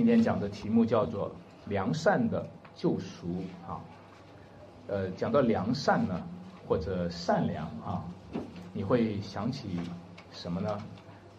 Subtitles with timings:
[0.00, 1.30] 今天讲的题目叫做
[1.68, 2.42] “良善的
[2.74, 3.26] 救赎”
[3.68, 3.76] 啊。
[4.88, 6.18] 呃，讲到良善呢，
[6.66, 8.02] 或者善良啊，
[8.72, 9.78] 你会想起
[10.32, 10.78] 什么呢？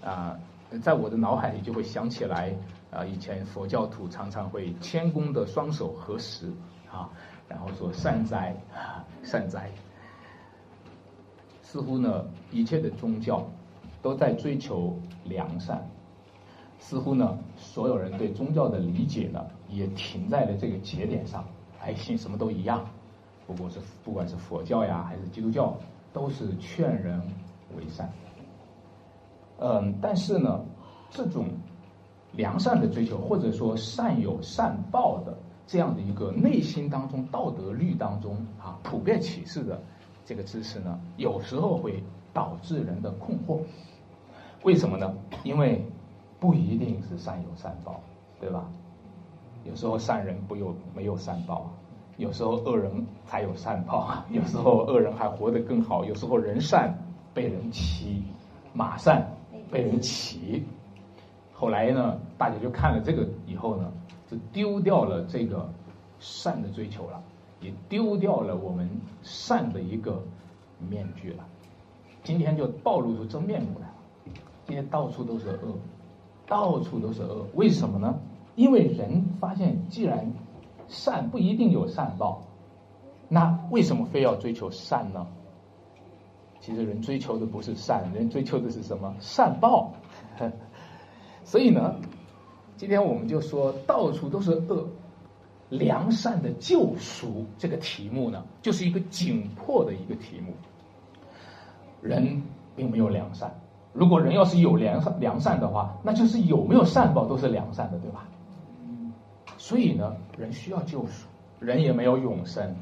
[0.03, 0.39] 啊，
[0.79, 2.53] 在我的脑海里就会想起来
[2.91, 6.45] 啊，以前佛教徒常常会谦恭的双手合十
[6.93, 7.09] 啊，
[7.49, 8.55] 然后说善哉
[9.23, 9.71] 善哉。
[11.63, 13.43] 似乎呢，一切的宗教
[14.03, 15.83] 都在追求良善。
[16.81, 21.45] 似乎呢，所有人对宗教的理解呢，也停在了这个节点上。
[21.79, 22.83] 哎，信什么都一样，
[23.47, 25.77] 不过是不管是佛教呀，还是基督教，
[26.11, 27.21] 都是劝人
[27.77, 28.11] 为善。
[29.59, 30.59] 嗯，但是呢，
[31.11, 31.47] 这种
[32.33, 39.81] 良善的追求，或者说善有善报的这样的一个内心当中道德律当中啊，普遍启示的
[40.25, 43.59] 这个知识呢，有时候会导致人的困惑。
[44.63, 45.13] 为什么呢？
[45.43, 45.83] 因为
[46.41, 48.01] 不一定是善有善报，
[48.39, 48.65] 对吧？
[49.63, 51.69] 有时候善人不有没有善报，
[52.17, 56.91] 有时候恶人才有善报， 有时候恶人还活得更好，有时候人善
[57.31, 58.23] 被人欺，
[58.73, 59.23] 马善
[59.69, 60.65] 被人骑。
[61.53, 63.93] 后来呢，大家就看了这个以后呢，
[64.27, 65.69] 就丢掉了这个
[66.19, 67.21] 善的追求了，
[67.61, 68.89] 也丢掉了我们
[69.21, 70.19] 善的一个
[70.89, 71.45] 面具了。
[72.23, 73.93] 今天就暴露出真面目来了，
[74.65, 75.77] 今天到处都是恶。
[76.51, 78.19] 到处都是恶，为什么呢？
[78.57, 80.33] 因为人发现，既然
[80.89, 82.43] 善不一定有善报，
[83.29, 85.25] 那为什么非要追求善呢？
[86.59, 89.15] 其实人追求的不是善，人追求的是什么？
[89.21, 89.93] 善报。
[91.45, 91.95] 所以呢，
[92.75, 94.89] 今天我们就说到处都是恶，
[95.69, 100.51] 良善的救赎这个题目呢，就是一个紧迫的一个题目。
[102.01, 102.43] 人
[102.75, 103.55] 并没有良善。
[103.93, 108.25] 如果人要是有良善良善的话，那就是有没有善报都是良善的，对吧？
[109.57, 111.27] 所以呢，人需要救赎，
[111.59, 112.73] 人也没有永生。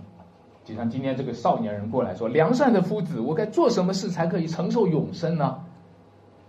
[0.63, 5.59] 就像今天这个少年人过来说：“良善的夫子，我该做什么事才可以承受永生呢？”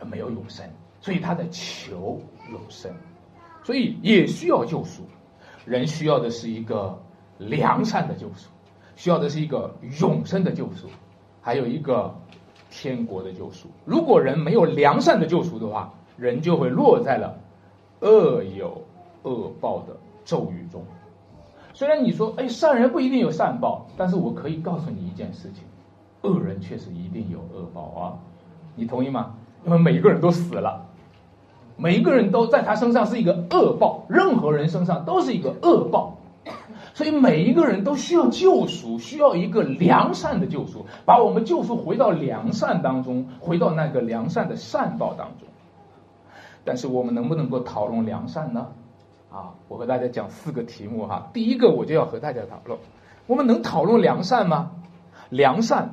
[0.04, 0.66] 没有永生，
[1.00, 2.20] 所以他在求
[2.50, 2.92] 永生，
[3.64, 5.02] 所以也需要救赎。
[5.64, 7.00] 人需要的是一个
[7.38, 8.50] 良善的救赎，
[8.94, 10.86] 需要的是一个永生的救赎，
[11.40, 12.14] 还有一个。
[12.70, 17.36] 天国的救赎，如果人没有良善的救赎的话，人就会落在了
[18.00, 18.80] 恶有
[19.24, 20.82] 恶报的咒语中。
[21.72, 25.64] 虽然你说，哎，善人不一定有善报，但是我可以告诉你一件事情，
[26.22, 28.14] 恶人确实一定有恶报啊！
[28.76, 29.34] 你同意吗？
[29.64, 30.86] 因为每一个人都死了，
[31.76, 36.16] 每一个人都在他身上是一个恶报，任何人身上都是一个恶报。
[36.92, 45.48] 所以每一个人都需要救赎，需要一个良善的救赎，把我们救赎回到良善当中，回到那个良善的善报当中。
[46.64, 48.68] 但是我们能不能够讨论良善呢？
[49.30, 51.30] 啊，我和大家讲四个题目哈。
[51.32, 52.78] 第一个我就要和大家讨论，
[53.26, 54.72] 我们能讨论良善吗？
[55.30, 55.92] 良善，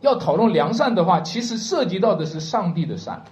[0.00, 3.24] 要讨论良善的话，其实涉及到的是上帝的善。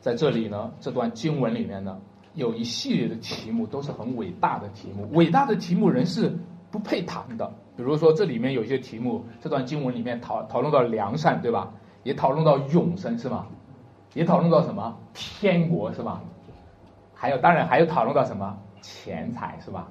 [0.00, 1.98] 在这里呢，这段经文里面呢。
[2.34, 6.36] 有一系列的题目都是很伟大的题目，伟大的题目人是
[6.70, 7.52] 不配谈的。
[7.76, 11.72] 比如说这里面有些题目，这段经文里面讨讨论到良善，对吧？
[12.02, 13.46] 也讨论到永生，是吗？
[14.14, 16.22] 也讨论到什么天国，是吧？
[17.14, 19.88] 还有，当然还有讨论到什么钱财，是吧？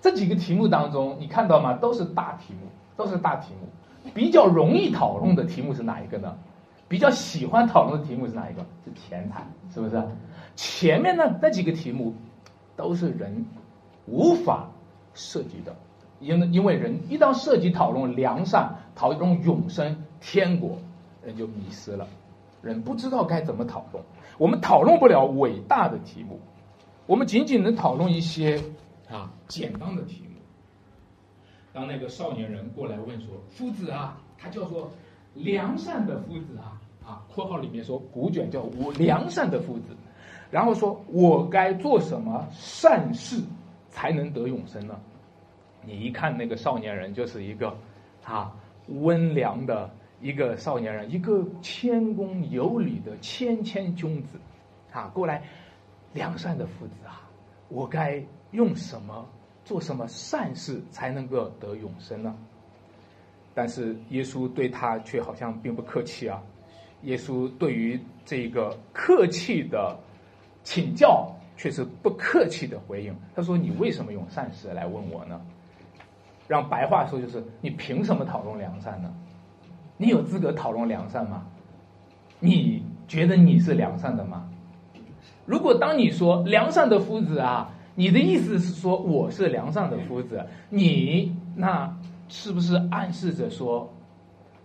[0.00, 1.74] 这几个题目当中，你看到吗？
[1.74, 3.68] 都是大题目，都是大题目。
[4.14, 6.36] 比较容易讨论的题目是哪一个呢？
[6.88, 8.64] 比较喜欢讨论的题目是哪一个？
[8.84, 10.02] 是钱财，是不是？
[10.54, 12.14] 前面呢那几个题目，
[12.76, 13.44] 都是人
[14.06, 14.68] 无法
[15.14, 15.74] 涉及的，
[16.20, 20.78] 因因为人一旦涉及讨论良善、讨论永生、天国，
[21.24, 22.06] 人就迷失了，
[22.62, 24.02] 人不知道该怎么讨论。
[24.38, 26.38] 我们讨论不了伟大的题目，
[27.06, 28.62] 我们仅仅能讨论一些
[29.10, 30.40] 啊简单的题目。
[31.72, 34.90] 当那个少年人过来问说：“夫子啊，他叫做
[35.36, 39.94] 良善的夫子啊啊，括号里面说古卷叫我良善的夫子。”
[40.50, 43.42] 然后说：“我该做什么善事
[43.90, 44.96] 才能得永生呢？”
[45.84, 47.76] 你一看那个少年人，就是一个
[48.24, 48.54] 啊
[48.88, 49.90] 温良的
[50.20, 54.38] 一个少年人，一个谦恭有礼的谦谦君子，
[54.92, 55.42] 啊，过来
[56.12, 57.28] 良善的夫子啊，
[57.68, 58.22] 我该
[58.52, 59.26] 用什么
[59.64, 62.36] 做什么善事才能够得永生呢？
[63.56, 66.40] 但是耶稣对他却好像并不客气啊！
[67.02, 69.96] 耶稣对于这个客气的。
[70.68, 73.14] 请教却是不客气的回应。
[73.36, 75.40] 他说：“你为什么用善事来问我呢？
[76.48, 79.14] 让白话说就是：你凭什么讨论良善呢？
[79.96, 81.46] 你有资格讨论良善吗？
[82.40, 84.50] 你觉得你是良善的吗？
[85.44, 91.96] 如果当你说良善的夫子啊，你的意思是说我是良善的夫子，你那
[92.28, 93.92] 是不是暗示着说，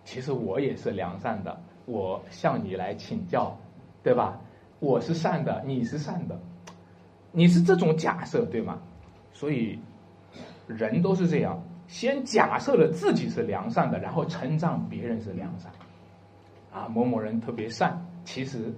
[0.03, 3.57] 其实我也是良善的，我向你来请教，
[4.03, 4.39] 对吧？
[4.79, 6.39] 我是善的，你是善的，
[7.31, 8.79] 你是这种假设对吗？
[9.33, 9.79] 所以
[10.67, 15.71] 人都是这样，先假设了自己是良善的，然后称赞别人是良善。
[16.71, 18.73] 啊，某某人特别善，其实。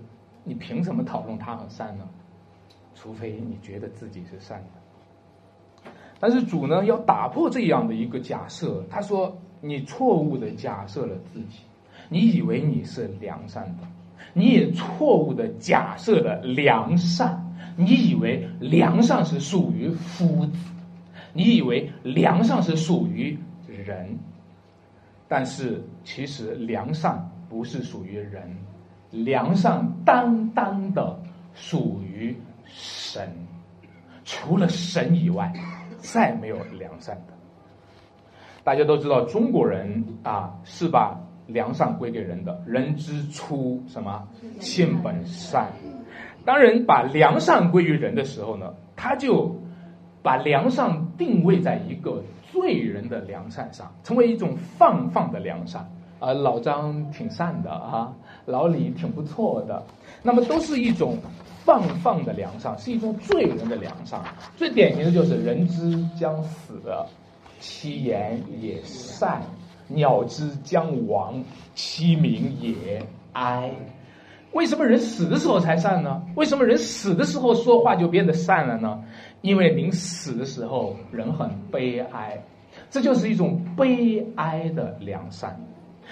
[0.45, 2.06] 你凭什么讨论他很善呢？
[2.94, 4.82] 除非你觉得自己是善的。
[6.23, 8.81] 但是主呢，要打破这样的一个假设。
[8.89, 11.59] 他说：“你错误的假设了自己，
[12.07, 13.83] 你以为你是良善的，
[14.31, 17.37] 你也错误的假设了良善。
[17.75, 20.57] 你以为良善是属于夫子，
[21.33, 23.37] 你以为良善是属于
[23.67, 24.17] 人，
[25.27, 28.49] 但是其实良善不是属于人。”
[29.11, 31.19] 良善单单的
[31.53, 32.33] 属于
[32.65, 33.29] 神，
[34.23, 35.53] 除了神以外，
[36.03, 37.33] 再没有良善的。
[38.63, 44.25] 大家都知道，中国人啊是把良善归给人的，人之初什么
[44.59, 45.71] 性本善。
[46.45, 49.55] 当人把良善归于人的时候呢，他就
[50.21, 52.21] 把良善定位在一个
[52.51, 55.89] 罪人的良善上，成为一种放放的良善。
[56.19, 58.13] 啊，老张挺善的啊，
[58.45, 59.83] 老李挺不错的，
[60.21, 61.17] 那么都是一种
[61.65, 64.19] 放放的良善，是一种罪人的良善。
[64.57, 66.81] 最典型的就是“人之将死，
[67.60, 69.42] 其言也善；
[69.88, 71.44] 鸟之将亡，
[71.74, 73.01] 其鸣也
[73.33, 73.71] 哀。”
[74.54, 76.21] 为什么人死的时候才善呢？
[76.36, 79.04] 为什么人死的时候说话就变得善了呢？
[79.42, 82.39] 因为临死的时候人很悲哀，
[82.92, 85.59] 这就是一种悲哀的良善。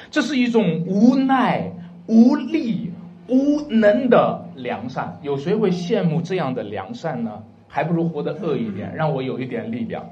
[0.10, 1.72] 这是一种无奈、
[2.08, 2.92] 无力、
[3.32, 5.18] 无能的良善。
[5.24, 7.42] 有谁会羡慕这样的良善呢？
[7.68, 10.06] 还不如活得恶一点，让我有一点力量。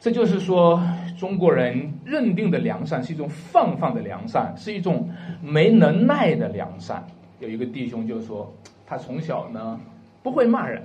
[0.00, 0.82] 这就是说，
[1.18, 5.08] 中国人认定的良善是一种放放的良善，是一种
[5.42, 7.04] 没能耐的良善。
[7.40, 8.50] 有一个弟兄就说，
[8.86, 9.78] 他从小呢
[10.22, 10.82] 不会骂人，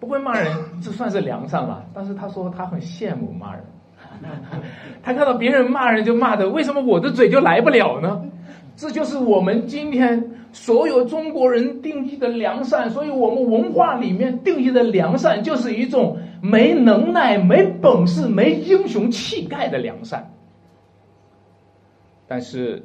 [0.00, 0.52] 不会骂人，
[0.82, 1.84] 这算是良善吧？
[1.94, 3.64] 但是他说他很羡慕骂人。
[5.02, 8.20] 他看到别人骂人就骂的，为什么我的嘴就来不了呢？
[8.80, 12.88] 这就是我们今天所有中国人定义的良善。
[12.88, 20.26] 所以我们文化里面定义的良善，就是一种没能耐、没本事、没英雄气概的良善。
[22.26, 22.82] 但是，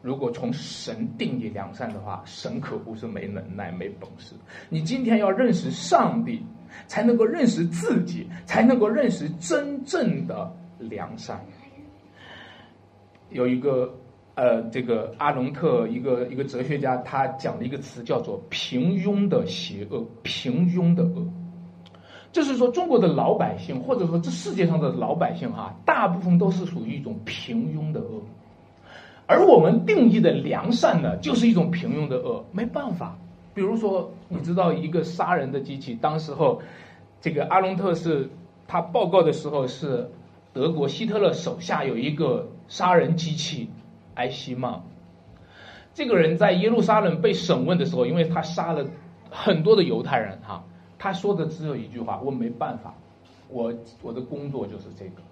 [0.00, 4.34] 如果从神定义良善的话，神可不是没能耐、没本事。
[4.70, 6.42] 你今天要认识上帝。
[6.86, 11.40] 才能够认识自己，才能够认识真正的良善。
[13.30, 13.90] 有一个
[14.38, 21.26] 呃，这个阿隆特一个一个哲学家，他讲了一个词叫做“平庸的邪恶”，平庸的恶，
[22.30, 28.22] 就是说中国的老百姓，或者说这世界上的老百姓哈，大部分都是属于一种平庸的恶，
[29.26, 33.18] 而我们定义的良善呢，就是一种平庸的恶，没办法。
[33.54, 36.62] 比如说，你知道一个杀人的机器，当时候，
[37.20, 38.30] 这个阿隆特是
[38.68, 40.08] 他报告的时候是
[40.52, 43.68] 德国希特勒手下有一个杀人机器
[44.18, 44.80] 埃希曼，
[45.94, 48.84] 这个人在耶路撒冷被审问的时候，因为他杀了
[49.30, 50.64] 很多的犹太人哈，
[50.98, 52.94] 他说的只有一句话：我没办法，
[53.48, 55.22] 我我的工作就是这个，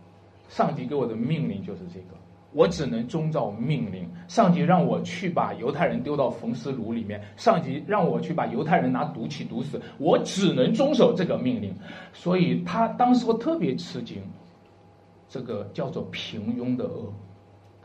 [0.48, 2.16] 上级给我的命令就是这个。
[2.52, 4.08] 我只能遵照命令。
[4.28, 11.74] 上级让我去把犹太人丢到焚尸炉里面，上级让我去把犹太人拿毒气毒死，我只能遵守这个命令。
[12.14, 14.22] 所以他当时特别吃惊，
[15.28, 17.12] 这个叫做平庸的恶。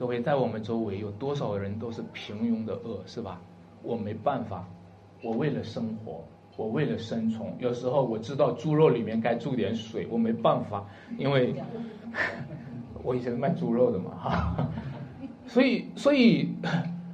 [0.01, 3.39] 各位在我们周围有多少人都是平庸的恶，是吧？
[3.83, 4.67] 我没办法，
[5.21, 6.23] 我为了生活，
[6.57, 10.83] 我为了生存，有时候我知道猪肉里面该注点水，我没办法，
[11.19, 11.53] 因为。
[13.03, 14.67] 我以前是卖猪肉的嘛，哈，
[15.45, 16.49] 所以，所以，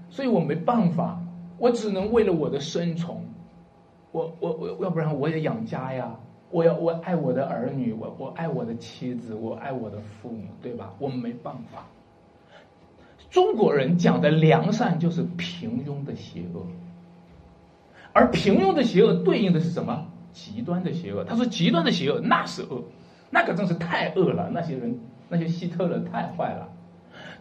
[0.09, 1.21] 所以我没办法，
[1.57, 3.17] 我只能为了我的生存，
[4.13, 6.17] 我，我，我，要不然我也养家呀，
[6.51, 10.93] 我要，我爱我的儿女，我，我爱我的妻子，我爱我的父母，对吧？
[10.99, 11.85] 我没办法。
[13.29, 16.65] 中国人讲的良善就是平庸的邪恶，
[18.13, 20.05] 而平庸的邪恶对应的是什么？
[20.33, 21.23] 极端的邪恶。
[21.23, 22.83] 他说极端的邪恶那是恶，
[23.29, 24.99] 那可真是太恶了，那些人。
[25.29, 26.69] 那些希特勒太坏了，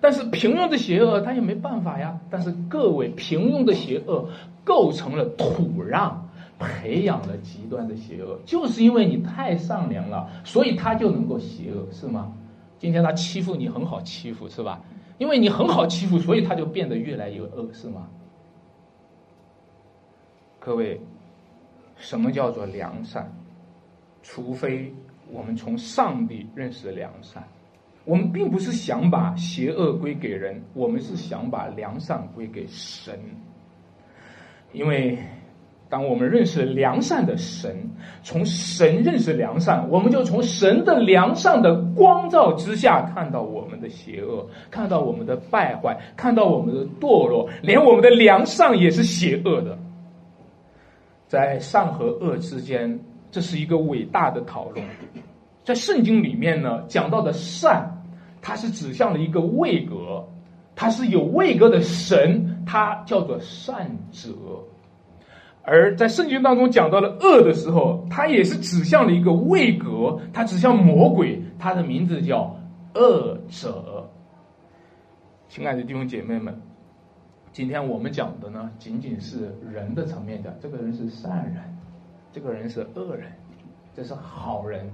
[0.00, 2.18] 但是平庸的邪恶他也没办法呀。
[2.28, 4.28] 但是各位，平庸的邪恶
[4.64, 6.12] 构成了土壤，
[6.58, 8.40] 培养了极端的邪恶。
[8.44, 12.32] 就是因为你太善良了，所以他就能够邪恶，是吗？
[12.80, 14.80] 今天他欺负你很好欺负，是吧？
[15.18, 18.08] 因为你很好欺负， 所以他就变得越来越恶，是吗？
[20.58, 21.00] 各位，
[21.96, 23.26] 什么叫做良善？
[24.22, 24.92] 除非
[25.30, 27.42] 我们从上帝认识良善，
[28.04, 33.18] 我们并不是想把邪恶归给人，我们是想把良善归给神，
[34.72, 35.18] 因为。
[35.88, 37.76] 当我们认识良善的神，
[38.24, 49.78] 从神认识良善，我们就从神的良善的光照之下看到我们的邪恶，看到我们的败坏，看到我们的堕落，连我们的良善也是邪恶的。
[51.28, 52.98] 在善和恶之间，
[53.30, 54.84] 这是一个伟大的讨论。
[55.64, 57.88] 在圣经里面呢，讲到的善，
[58.42, 60.24] 它是指向了一个位格，
[60.74, 64.30] 它是有位格的神，它叫做善者。
[65.66, 72.56] 而在圣经当中讲到了恶的时候，它也是指向了一个位格，它指向魔鬼，它的名字叫
[72.94, 74.08] 恶者。
[75.48, 76.56] 亲爱的弟兄姐妹们，
[77.50, 81.56] 今天我们讲的呢，仅仅是人的层面讲，这个人是善人，
[82.30, 83.32] 这个人是恶人，
[83.92, 84.88] 这是好人，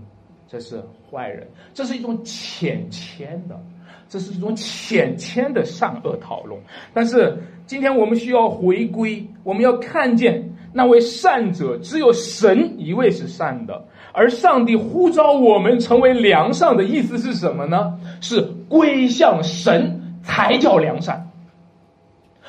[0.49, 3.61] 这是坏人，这是一种浅浅的。
[4.09, 6.61] 这是一种浅浅的善恶讨论，
[6.93, 7.35] 但是
[7.67, 17.99] 今天我们需要回归，我们要看见那位善者，只有神一位是善的，而上帝呼召我们成为良善的意思是什么呢？
[18.21, 21.29] 是归向神才叫良善。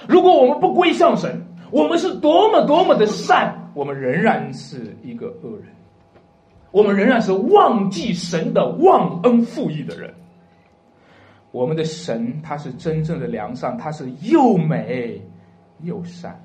[0.08, 5.68] 如果我们不归向神，我们是多么多么的善，我们仍然是一个恶人，
[6.72, 10.13] 我们仍然是忘记神的忘恩负义的人。
[11.51, 15.22] 我们的神，他是真正的良善，他是又美
[15.82, 16.39] 又善，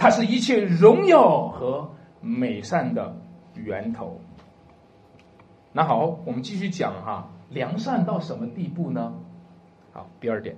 [0.00, 1.86] 它是一切荣耀和
[2.22, 3.14] 美善的
[3.54, 4.18] 源头。
[5.72, 9.12] 那好，我们继续讲哈，良善到什么地步呢？
[9.92, 10.56] 好，第二点，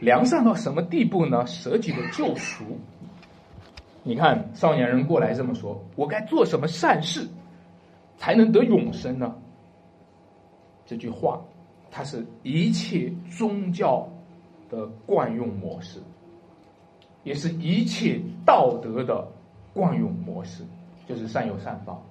[0.00, 1.46] 良善到什么地步呢？
[1.46, 2.64] 舍己的救赎。
[4.02, 7.28] 你看，少年人过来这么说：“我该做什么善事，
[8.16, 9.36] 才能得永生呢？”
[10.86, 11.38] 这句话。
[11.92, 14.08] 它是一切宗教
[14.68, 16.00] 的惯用模式，
[17.22, 19.26] 也是一切道德的
[19.72, 20.64] 惯用模式，
[21.06, 22.02] 就是善有善报。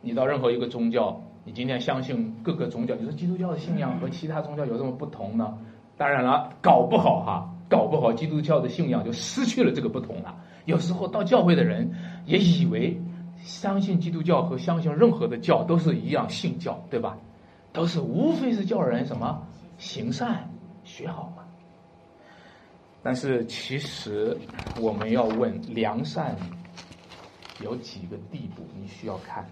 [0.00, 5.58] 你到任何一个宗教，你今天相信各个宗教，你说基督教的信仰和其他宗教有什么不同呢？
[5.96, 10.34] 当然了，搞不好哈，搞不好基督教的信仰就失去了这个不同了。
[10.66, 11.90] 有时候到教会的人
[12.26, 13.00] 也以为
[13.38, 17.16] 相信基督教和相信任何的教都是一样信教，对吧？
[17.72, 19.46] 都是无非是叫人什么
[19.78, 20.48] 行善
[20.84, 21.42] 学好嘛。
[23.06, 24.36] 但是其实
[24.80, 26.36] 我们要问良善
[27.62, 28.64] 有几个地步？
[28.76, 29.46] 你需要看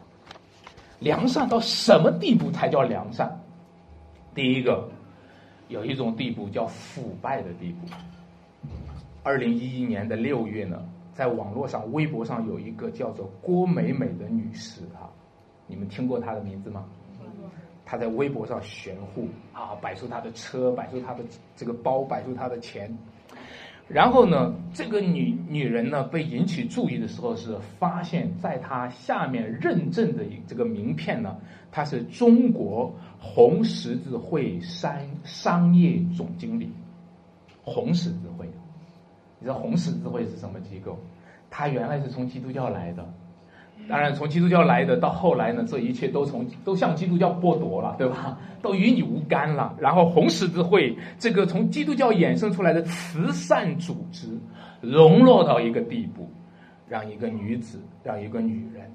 [0.98, 3.30] 良善到什么地步才叫良善？
[4.34, 4.90] 第一个
[5.68, 7.86] 有一种地步叫腐败的地步。
[9.22, 15.06] 二零一一年的六月呢，在网络上微博上有一个叫做郭美美的女士啊，
[15.68, 16.84] 你们听过她的名字吗？
[17.86, 21.22] 她在微博上炫富啊，摆出她的车，摆出她的
[21.54, 22.92] 这个包，摆出她的钱。
[23.86, 31.36] 然后呢，这个女女人呢被引起注意的时候，是发现在她下面认证的这个名片呢，
[31.70, 36.72] 她是中国红十字会商商业总经理。
[37.62, 38.46] 红十字会，
[39.38, 40.98] 你知道红十字会是什么机构？
[41.50, 43.06] 它原来是从基督教来的。
[43.86, 48.38] 当然，从基督教来的，到后来呢，这一切都从都向基督教剥夺了，对吧？
[48.62, 49.74] 都与你无干了。
[49.78, 54.28] 然后红十字会这个从基督教衍生出来的慈善组织，
[54.80, 56.26] 沦落到一个地步，
[56.88, 58.90] 让一个女子，让一个女人，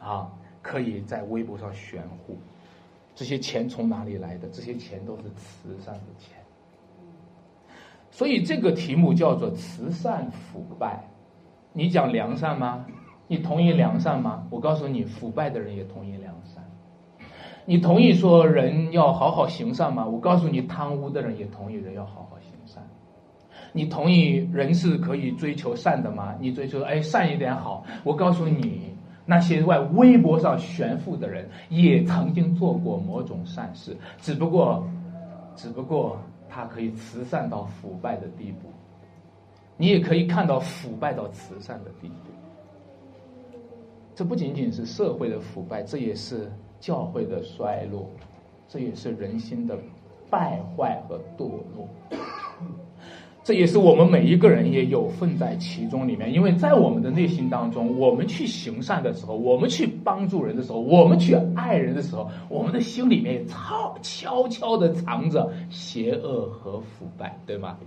[0.00, 0.26] 啊，
[0.62, 2.38] 可以在微博上炫富。
[3.14, 4.48] 这些钱从哪里来的？
[4.48, 6.38] 这些钱都是慈善的钱。
[8.10, 11.04] 所以这个题目叫做慈善腐败。
[11.74, 12.86] 你讲良善吗？
[13.30, 14.44] 你同意良善吗？
[14.50, 16.60] 我告诉你，腐败的人也同意良善。
[17.64, 20.04] 你同意说人要好好行善吗？
[20.04, 22.82] 我告诉你，贪污的人也同意人要好好行善。
[23.72, 26.34] 你同意人是可以追求善的吗？
[26.40, 27.84] 你追求哎善一点好。
[28.02, 28.92] 我告诉你，
[29.24, 34.84] 那些在微博上炫富的人也曾经做过某种善事，只不过，
[35.54, 36.18] 只不过
[36.48, 38.68] 他可以慈善到腐败的地步。
[39.76, 42.32] 你也可以看到腐败到慈善的地步。
[44.20, 46.46] 这不仅仅是社会的腐败，这也是
[46.78, 48.06] 教会的衰落，
[48.68, 49.74] 这也是人心的
[50.28, 51.88] 败坏和堕落，
[53.42, 56.30] 这也是我们每一个人也有份在其中里面。
[56.30, 67.78] 因为在我们的内心当中，我们去行善的时候，我们去帮助人的时候，我们去爱人的时候，我们的心里面也悄悄悄的藏着邪恶和腐败，对吗？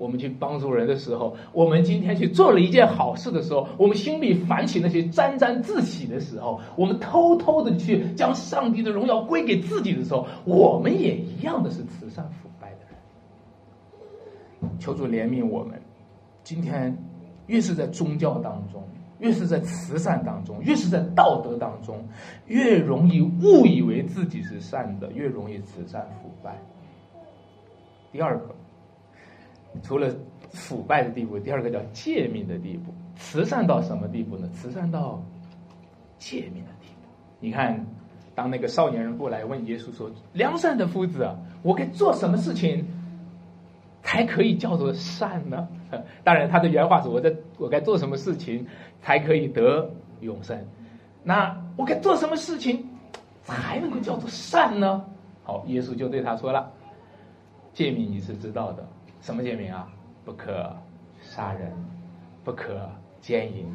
[0.00, 12.78] 我们去帮助人的时候，我们今天去做了一件好事的时候，我们心里泛起那些沾沾自喜的时候，我们偷偷的去将上帝的荣耀归给自己的时候，我们也一样的是慈善腐败的
[14.62, 14.70] 人。
[14.78, 15.78] 求主怜悯我们，
[16.42, 16.96] 今天
[17.46, 18.82] 越是在宗教当中。
[19.20, 22.08] 越是在慈善当中，越是在道德当中，
[22.46, 26.56] 越容易误以为自己是善的，越容易慈善腐败。
[28.10, 28.54] 第二个，
[29.82, 30.08] 除了
[30.50, 32.92] 腐败的地步，第二个叫借命的地步。
[33.16, 34.48] 慈善到什么地步呢？
[34.54, 35.22] 慈善到
[36.18, 37.08] 借命的地步。
[37.38, 37.86] 你看，
[38.34, 41.28] 当那个少年人过来问耶稣说：“良善的夫子，
[41.62, 42.86] 我该做什么事情？”
[44.02, 45.68] 才可以叫做善呢？
[46.24, 48.66] 当然，他的原话是：“我在我该做什么事情
[49.02, 49.88] 才可以得
[50.20, 50.58] 永生？
[51.22, 52.88] 那我该做什么事情
[53.44, 55.04] 才能够叫做善呢？”
[55.44, 56.72] 好，耶稣就对他说了
[57.72, 58.88] ：“诫命你是知道的，
[59.20, 59.88] 什么诫命啊？
[60.24, 60.74] 不可
[61.20, 61.72] 杀人，
[62.44, 62.88] 不可
[63.20, 63.66] 奸淫，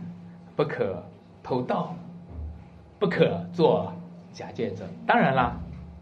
[0.55, 1.03] 不可
[1.43, 1.95] 偷盗，
[2.99, 3.91] 不可做
[4.31, 4.87] 假见证。
[5.05, 5.59] 当然啦，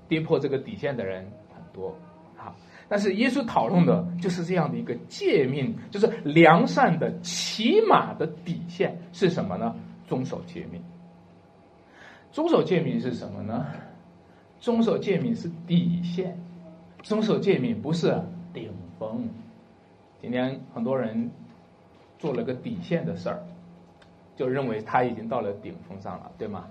[0.07, 1.95] 跌破这个底线的人很多。”
[2.35, 2.53] 好
[2.89, 9.73] 但是耶稣讨论的就是这样的一个诫命，就是良善的起码的底线是什么呢？
[10.07, 10.81] 遵守诫命。
[12.31, 13.65] 遵守诫命是什么呢？
[14.59, 16.37] 遵守诫命是底线，
[17.01, 18.13] 遵守诫命不是
[18.53, 19.29] 顶峰。
[20.21, 21.29] 今天很多人
[22.17, 23.43] 做了个底线的事儿，
[24.35, 26.65] 就认为他已经到了顶峰上了，对吗？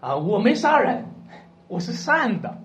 [0.00, 1.04] 啊，我没杀人，
[1.68, 2.58] 我是善的。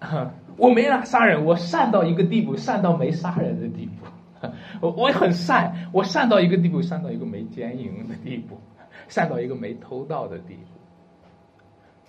[0.58, 4.06] 我没杀杀人，我善到一个地步，善到没杀人的地步。
[4.80, 8.58] 我我很善，我善到一个地步，善到一个没奸淫的地步，
[9.08, 10.62] 善到一个没偷盗的地步。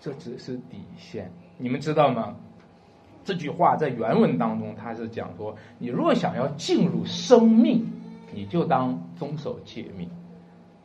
[0.01, 2.35] 这只是底线，你们知道吗？
[3.23, 7.85] 这句话在原文当中，他是讲说：你若想要进入生命，
[8.33, 10.09] 你就当遵守诫命。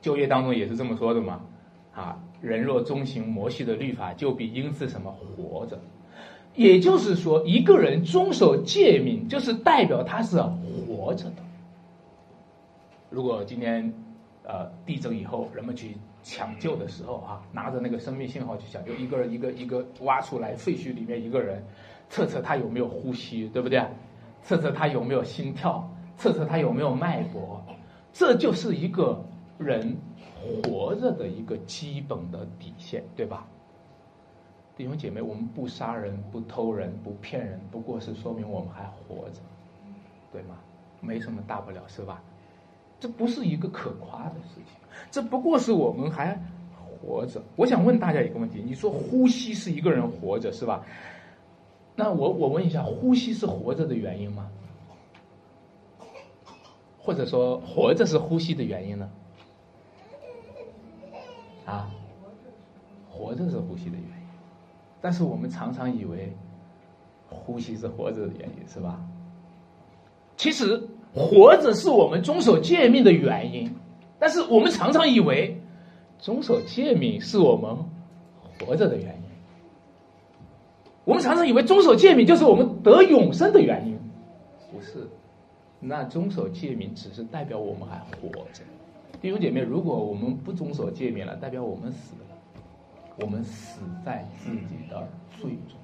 [0.01, 1.41] 就业当中也是这么说的嘛？
[1.95, 5.79] 啊，人若遵行摩西的律法，就必因此什么活着。
[6.55, 11.43] 也就是说，一个人遵守诫命，就是代表他是活着的。
[13.11, 13.93] 如果今天，
[14.45, 21.63] 呃，地震以后，人们去抢救的时候啊，拿着那个生命信号去抢救，一个人一个一个挖出来废墟里面一个人，
[22.09, 23.85] 测测他有没有呼吸，对不对？
[24.43, 27.63] 测测他有没有心跳，测测他有没有脉搏，
[28.13, 29.23] 这就是一个
[29.59, 29.97] 人
[30.35, 33.47] 活着的一个基本的底线，对吧？
[34.77, 39.41] 弟兄姐妹，我们不杀人、不偷人、不骗人，不过是说明我们还活着，
[40.33, 40.57] 对吗？
[41.01, 42.23] 没什么大不了，是吧？
[43.01, 44.75] 这不是一个可夸的事情，
[45.11, 46.41] 这不过是我们还
[46.75, 47.43] 活着。
[47.55, 50.85] 我想问大家一个问题：你说呼吸是一个人活着，是吧？
[51.99, 54.49] 那我我问一下，呼吸是活着的原因吗？
[56.97, 59.11] 或者说，活着是呼吸的原因呢？
[61.67, 61.91] 啊，
[63.11, 64.29] 活着是呼吸的原因。
[65.01, 66.33] 但是我们常常以为，
[67.29, 69.01] 呼吸是活着的原因，是吧？
[70.37, 70.81] 其实
[71.13, 73.75] 活着是我们遵守诫命的原因，
[74.21, 75.61] 但是我们常常以为，
[76.21, 77.77] 遵守诫命是我们
[78.61, 79.18] 活着的原因。
[81.09, 83.99] 我们常常以为遵守诫命就是我们得永生的原因，
[84.71, 85.09] 不是？
[85.81, 88.63] 那遵守诫命只是代表我们还活着。
[89.19, 92.37] 弟兄姐妹，如果我们不遵守诫命了，代表我们死了。
[93.21, 95.09] 我们死在自己的
[95.41, 95.79] 罪中，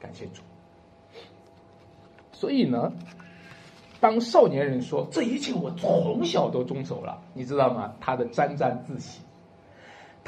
[0.00, 0.40] 感谢主。
[2.32, 2.90] 所以呢，
[4.00, 7.92] 当少年人说这一切我从小都遵守了，你知道吗？
[8.00, 9.20] 他的沾沾自喜，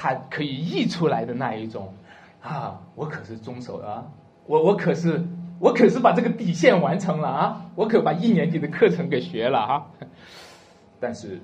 [0.03, 1.93] 他可以溢出来的那一种
[2.41, 4.11] 啊，我可是遵守了，
[4.47, 5.23] 我我可是
[5.59, 9.87] 我可是把这个底线完成了啊，我可把一年级的课程给学了哈。
[10.99, 11.39] 但是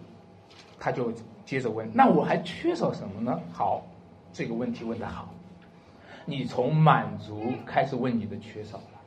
[0.81, 1.13] 他就。
[1.47, 3.41] 接着问，那我还缺少什么呢？
[3.53, 3.81] 好，
[4.33, 5.29] 这个问题问得好。
[6.25, 8.99] 你从满足开始问你的缺少了。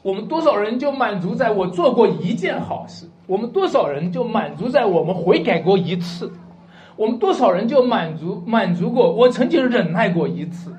[0.00, 3.08] 我们多少人就满足在我做过一件好事？
[3.26, 6.32] 我们多少人就满足在我们悔改过一次？
[6.98, 10.76] 我们多少人就满足满足过我曾经忍耐过一次？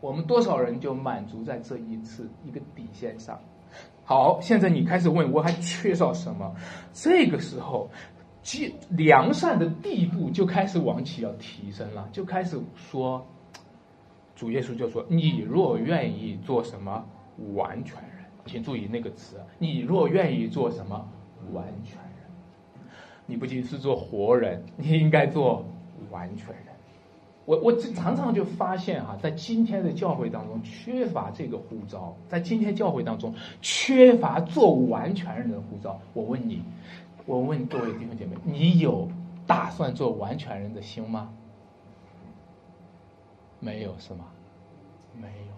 [0.00, 3.38] 我们多少人就满足在这一次一个底线上？
[4.04, 6.54] 好，现在你开始问我还缺少什么？
[6.92, 7.90] 这个时候。
[8.44, 13.26] 即良善的地步就开始往起要提升了，就开始说，
[14.36, 17.02] 主耶稣就说：“你若愿意做什么
[17.54, 21.08] 完全人，请注意那个词，你若愿意做什么
[21.54, 22.13] 完全人，
[23.26, 25.64] 你不仅是做活人， 你应该做
[26.10, 26.64] 完全人。
[27.46, 36.00] 我我常常就发现哈，在今天的教会当中缺乏这个呼召，在今天教会当中缺乏做完全人的呼召。
[36.14, 36.62] 我问你，
[37.26, 39.06] 我问各位弟兄姐妹，你有
[39.46, 41.30] 打算做完全人的心吗？
[43.60, 44.24] 没有是吗？
[45.20, 45.54] 没有。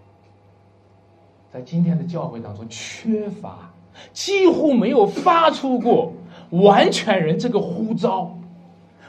[1.52, 3.72] 在今天的教会当中缺乏，
[4.12, 6.12] 几乎没有发出过
[6.50, 8.36] 完全人这个呼召。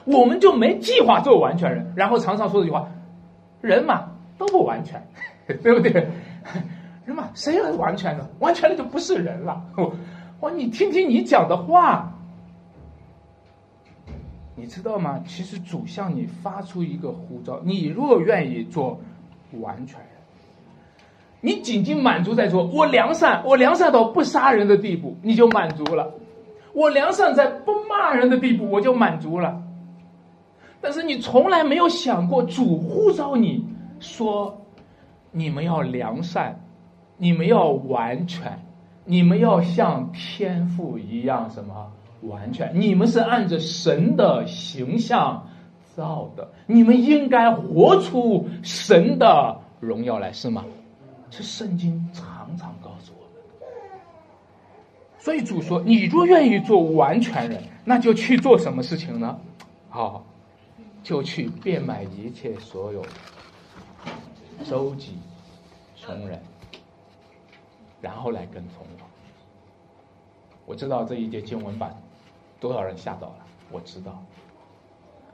[0.06, 2.88] 我们就没计划做完全人，然后常常说这句话：
[3.60, 5.06] 人嘛都不完全，
[5.62, 6.08] 对不对？
[7.06, 8.30] 人嘛谁是完全的？
[8.40, 9.62] 完全的就不是人了。
[10.40, 12.14] 我你听听你讲的话，
[14.56, 15.22] 你知道吗？
[15.28, 19.00] 其实主向你发出一个呼召：你若愿意做
[19.60, 20.10] 完全人，
[21.42, 26.14] 你仅仅满足在说“我良善，我良善到不杀人的地步”，你就满足了；
[26.78, 29.64] 我良善在不骂人的地步，我就满足了。
[30.80, 33.66] 但是你从来没有想过，主呼召你
[34.00, 34.62] 说
[35.34, 36.60] ：“你们要良善，
[37.18, 38.60] 你们要完全，
[39.06, 42.72] 你们要像天父一样什么完全？
[42.80, 45.48] 你们是按着神的形象
[45.96, 50.64] 造的，你们应该活出神的荣耀来，是吗？”
[51.32, 53.17] 这圣经常常告诉我。
[55.28, 59.38] 所以主说：“你若愿意做完全人，那就去做什么事情呢？”
[59.92, 60.24] 好。
[61.04, 63.04] 就去变卖一切所有，
[64.64, 65.18] 收集
[65.98, 66.42] 穷人，
[68.02, 69.06] 然后来跟从我。
[70.66, 71.94] 我知道这一节经文把
[72.62, 74.24] 多少人吓到了，我知道。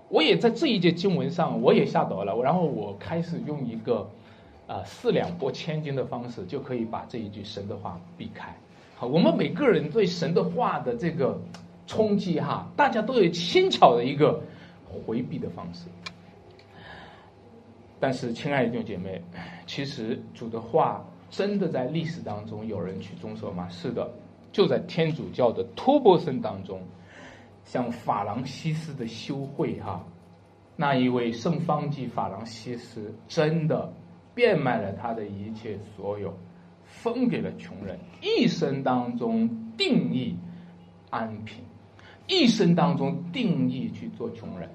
[0.09, 2.35] 我也在这一节经文上，我也吓到了。
[2.41, 4.09] 然后我开始用一个
[4.65, 8.55] 啊四两拨千斤的方式，就可以把这一句神的话避开。
[9.05, 11.39] 我们每个人对神的话的这个
[11.87, 14.41] 冲击哈，大家都有轻巧的一个。
[15.07, 15.87] 回避的方式，
[17.99, 19.19] 但是，亲爱的弟兄姐妹，
[19.65, 23.67] 其实主的话真的在历史当中有人去遵守吗？
[23.69, 24.07] 是的，
[24.51, 26.79] 就在天主教的托波森当中，
[27.65, 30.05] 像法郎西斯的修会哈，
[30.75, 33.91] 那一位圣方济法郎西斯真的
[34.35, 36.31] 变卖了他的一切所有，
[37.01, 40.37] 分给了穷人，一生当中定义
[41.09, 41.63] 安贫，
[42.27, 44.69] 一生当中定义去做穷人。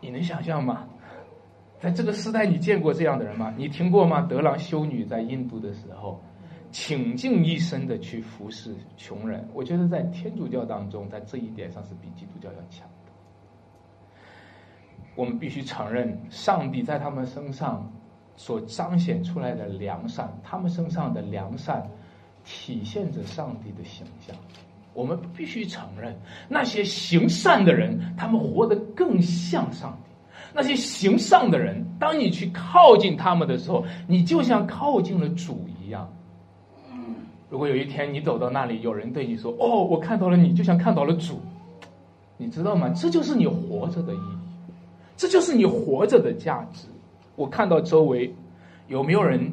[0.00, 0.86] 你能想象吗？
[1.80, 3.52] 在这个时代，你见过这样的人吗？
[3.56, 4.22] 你听过吗？
[4.22, 6.20] 德朗修女在印度的时候，
[6.70, 9.46] 倾尽一生的去服侍穷人。
[9.52, 13.12] 我觉得在天主教当中，在这一点上是比基督教要强的。
[15.14, 17.92] 我们必须承认，上帝在他们身上
[18.42, 21.80] 所彰显出来的良善，他们身上的良善
[22.44, 24.34] 体现着上帝的形象。
[24.94, 26.12] 我们必须承认，
[26.48, 30.10] 那些行善的人，他们活得更像上帝；
[30.52, 36.12] 那些行善的人，当你去靠近他们的时候，你就像靠近了主一样。
[37.48, 41.40] 如果有一天你走到那里，有人对你说：“哦，我看到了你，就像看到了主。”
[42.38, 42.88] 你知道吗？
[42.88, 44.72] 这就是你活着的意义，
[45.16, 46.88] 这就是你活着的价值。
[47.36, 48.34] 我看到周围
[48.88, 49.52] 有没有人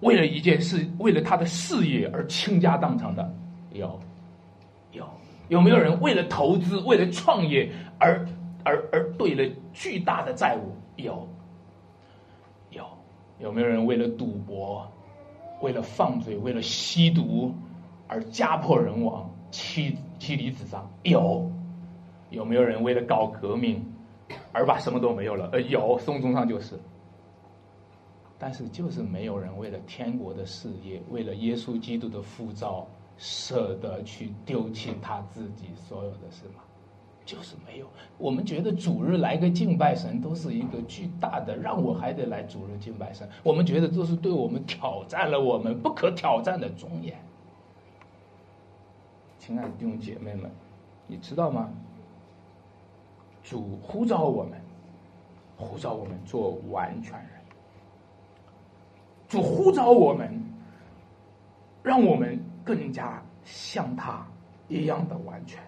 [0.00, 3.34] 为了一件事，为了他的事业而倾家荡产的？
[3.72, 4.00] 有。
[4.92, 5.04] 有
[5.48, 8.24] 有没有人为了投资、为了创业而
[8.64, 10.72] 而而兑了巨大的债务？
[10.96, 11.28] 有
[12.70, 12.84] 有
[13.40, 14.86] 有没有人为了赌博、
[15.60, 17.52] 为了放罪、为了吸毒
[18.06, 20.80] 而家破人亡、妻妻离子散？
[21.02, 21.50] 有
[22.30, 23.84] 有没有人为了搞革命
[24.52, 25.48] 而把什么都没有了？
[25.52, 26.78] 呃，有，宋中上就是。
[28.38, 32.86] 但是就是没有人为了天国的事业，为了耶稣基督的护照。
[33.16, 36.64] 舍得去丢弃他自己所有的事吗？
[37.24, 37.86] 就是没有。
[38.18, 43.28] 我们觉得主日来个敬拜神都是一个巨大的，让我还得来主日敬拜神。
[43.44, 47.16] 我们觉得这是对我们挑战了我们不可挑战的尊严。
[49.38, 50.50] 亲爱的弟兄姐妹们，
[51.06, 51.70] 你知道吗？
[53.44, 54.60] 主呼召我们，
[55.56, 57.28] 呼召我们做完全人。
[59.34, 60.42] 主呼召我们，
[61.82, 62.38] 让我们。
[62.64, 64.26] 更加像他
[64.68, 65.62] 一样的完全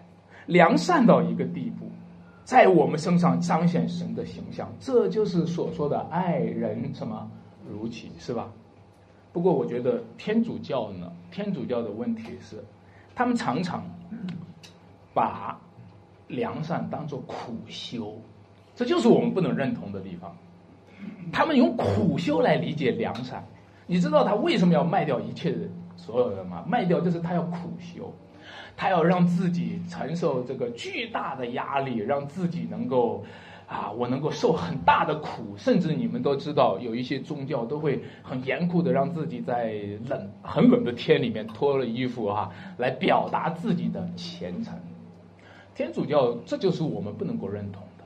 [0.47, 1.85] 良善到一个地步，
[2.43, 7.29] 在我们身上彰显神的形象，这就是所说的爱人什么
[7.69, 8.51] 如己，是吧？
[9.31, 12.65] 不过我觉得天主教呢，天主教的问题是，
[13.13, 13.85] 他们常常
[15.13, 15.55] 把
[16.27, 18.19] 良善当做苦修，
[18.75, 20.35] 这就是我们不能认同的地方。
[21.31, 23.45] 他们用苦修来理解良善，
[23.87, 25.59] 你知道他为什么要卖掉一切的？
[25.95, 28.13] 所有的吗，卖掉就是他要苦修，
[28.75, 33.25] 他要让自己承受这个巨大的压力，让自己能够
[33.67, 39.73] 啊，我能够受很大的苦，甚至你们都知道，有一些宗教都会很严酷的让自己在
[40.07, 44.77] 冷很冷的天里面脱了衣服啊，来表达自己的虔诚。
[45.73, 48.05] 天主教这就是我们不能够认同的。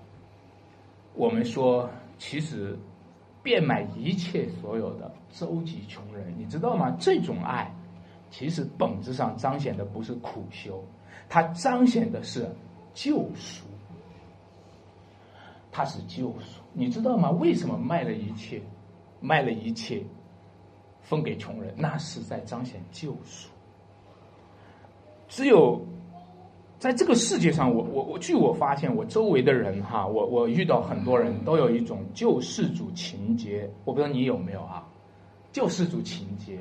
[1.14, 2.80] 我们说，其实
[3.44, 6.96] 变卖一切所有的周济穷人，你知道吗？
[7.00, 7.74] 这种爱，
[8.30, 10.84] 其实本质上彰显的不是苦修，
[11.28, 12.50] 它彰显的是
[12.94, 13.66] 救赎。
[15.74, 17.32] 它是救赎，你知道吗？
[17.32, 18.62] 为什么卖了一切，
[19.22, 20.04] 卖了一切，
[21.02, 21.74] 分给穷人？
[21.78, 23.50] 那是在彰显救赎。
[25.30, 25.82] 只有
[26.82, 33.70] 在这个世界上，我我我，据我发现，我周围的人哈，我我遇到很多人都有一种救世主情节。
[33.86, 34.84] 我不知道你有没有啊？
[35.52, 36.58] 救世主情节，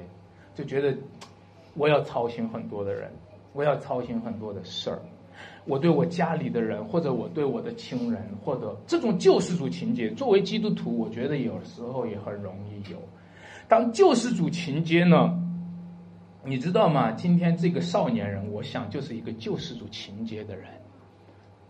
[0.54, 0.94] 就觉得
[1.72, 3.10] 我要操心很多的人，
[3.54, 4.98] 我要操心很多的事儿。
[5.64, 12.98] 我对我家里的人，或者我对我的亲人，或者这种救世主情节，作为基督徒，我觉得有时候也很容易有。
[13.66, 15.39] 当救世主情节呢，
[16.42, 17.12] 你知道吗？
[17.12, 20.68] 今天这个少年人，我想就是一个救世主情节的人，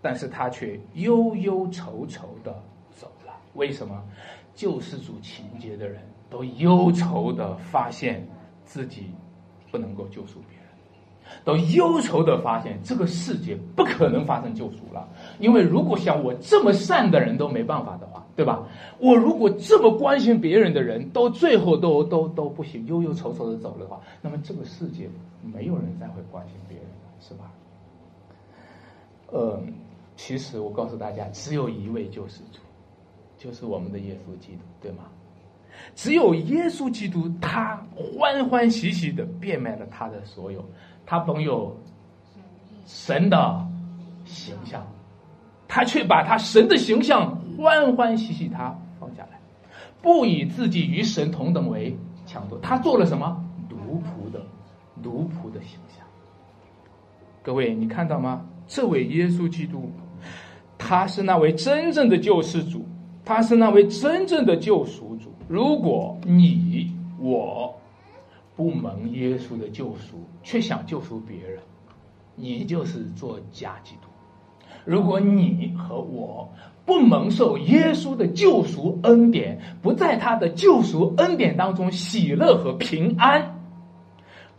[0.01, 3.33] 但是他却忧忧愁愁的走了。
[3.55, 4.03] 为什么？
[4.55, 8.27] 救世主情节的人都忧愁的发现
[8.65, 9.11] 自己
[9.71, 10.60] 不能够救赎别人。
[11.45, 15.09] 都忧愁的发现，这个世界不可能发生救赎了。
[15.39, 18.67] 因为如果像我这么善的人都没办法的话，对吧？
[18.99, 25.09] 我如果这么关心别人的人都最后都都都不行，忧忧愁愁的走了的话，那么这个世界
[25.43, 27.51] 没有人再会关心别人了，是吧？
[29.33, 29.73] 嗯，
[30.17, 32.59] 其实我告诉大家，只有一位救世主，
[33.39, 35.05] 就是我们的耶稣基督，对吗？
[35.95, 40.63] 只有耶稣基督，他欢欢喜喜的变卖了他的所有。
[41.11, 41.77] 他本有
[42.87, 43.67] 神的
[44.25, 44.81] 形象，
[45.67, 49.41] 他却把他神的形象欢欢喜喜他放下来，
[50.01, 52.57] 不以自己与神同等为强夺。
[52.63, 53.45] 他做了什么？
[53.69, 54.41] 奴仆的
[55.03, 56.07] 奴仆的形象。
[57.43, 58.47] 各位，你看到吗？
[58.69, 59.91] 这位耶稣基督，
[60.79, 62.87] 他是那位真正的救世主，
[63.25, 65.33] 他是那位真正的救赎主。
[65.49, 67.75] 如果你我。
[68.61, 71.63] 不蒙耶稣的救赎，却想救赎别人，
[72.37, 74.09] 你就是做假基督。
[74.85, 76.47] 如果你和我
[76.85, 83.59] 不蒙受耶稣的救赎恩典，不在他的救赎恩典当中喜乐和平安，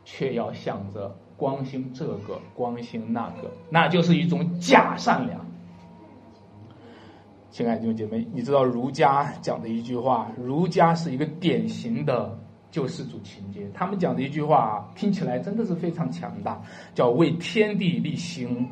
[0.03, 5.45] 却要想着光心这个光心那个，那就是一种假善良。
[7.51, 12.35] 亲爱的弟兄姐妹，你知道儒家讲的一句话，儒家是一个典型的。
[12.71, 16.61] 救世主情节，他们讲的一句话听起来真的是非常强大，
[16.95, 18.65] 叫“为天地立心，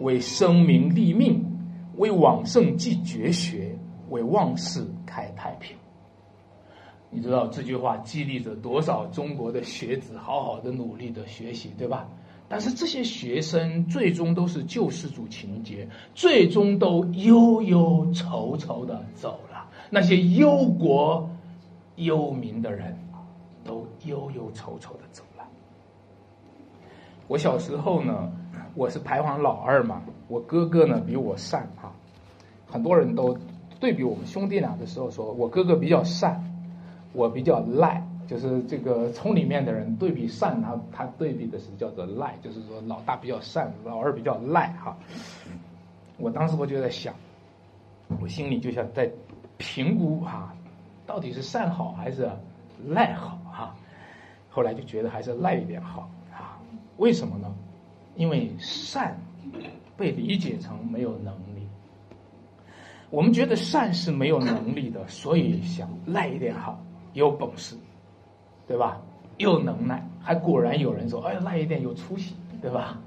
[0.00, 1.42] 为生民立命，
[1.96, 3.74] 为往圣继绝学，
[4.10, 5.74] 为万世开太平”。
[7.08, 12.06] 你知道这句话激励着多少中国的学子好好的努力的学习，对吧？
[12.48, 19.66] 但是这些学生最终都是救世主情节，最终都忧忧愁愁的走了。
[19.88, 21.30] 那些忧国
[21.96, 22.94] 忧民的人。
[24.04, 25.44] 忧忧愁愁的走了。
[27.28, 28.30] 我小时候呢，
[28.74, 31.92] 我是排行老二嘛，我哥哥呢比我善哈。
[32.70, 33.36] 很多人都
[33.80, 36.42] 对比我们兄弟俩的时候，说我哥哥比较善，
[37.12, 38.06] 我比较赖。
[38.24, 44.96] 就是这个村里面的人对比善，他他对比的是叫做赖，就是说老大比较善，老二比较赖哈。
[46.16, 47.12] 我当时我就在想，
[48.22, 49.10] 我心里就想在
[49.58, 50.54] 评估哈，
[51.04, 52.30] 到底是善好还是
[52.86, 53.36] 赖好？
[53.52, 53.74] 哈，
[54.52, 56.60] 后来就觉得还是赖一点好啊？
[56.98, 57.52] 为什么呢？
[58.14, 59.18] 因为善
[59.96, 61.66] 被理解成没有能力，
[63.08, 66.78] 我们觉得善是没有能力的，所以想赖一点好，
[67.14, 67.74] 有本事，
[68.68, 69.00] 对吧？
[69.38, 73.00] 有能耐，还果然有人说：“哎，赖一点有出息，对吧？”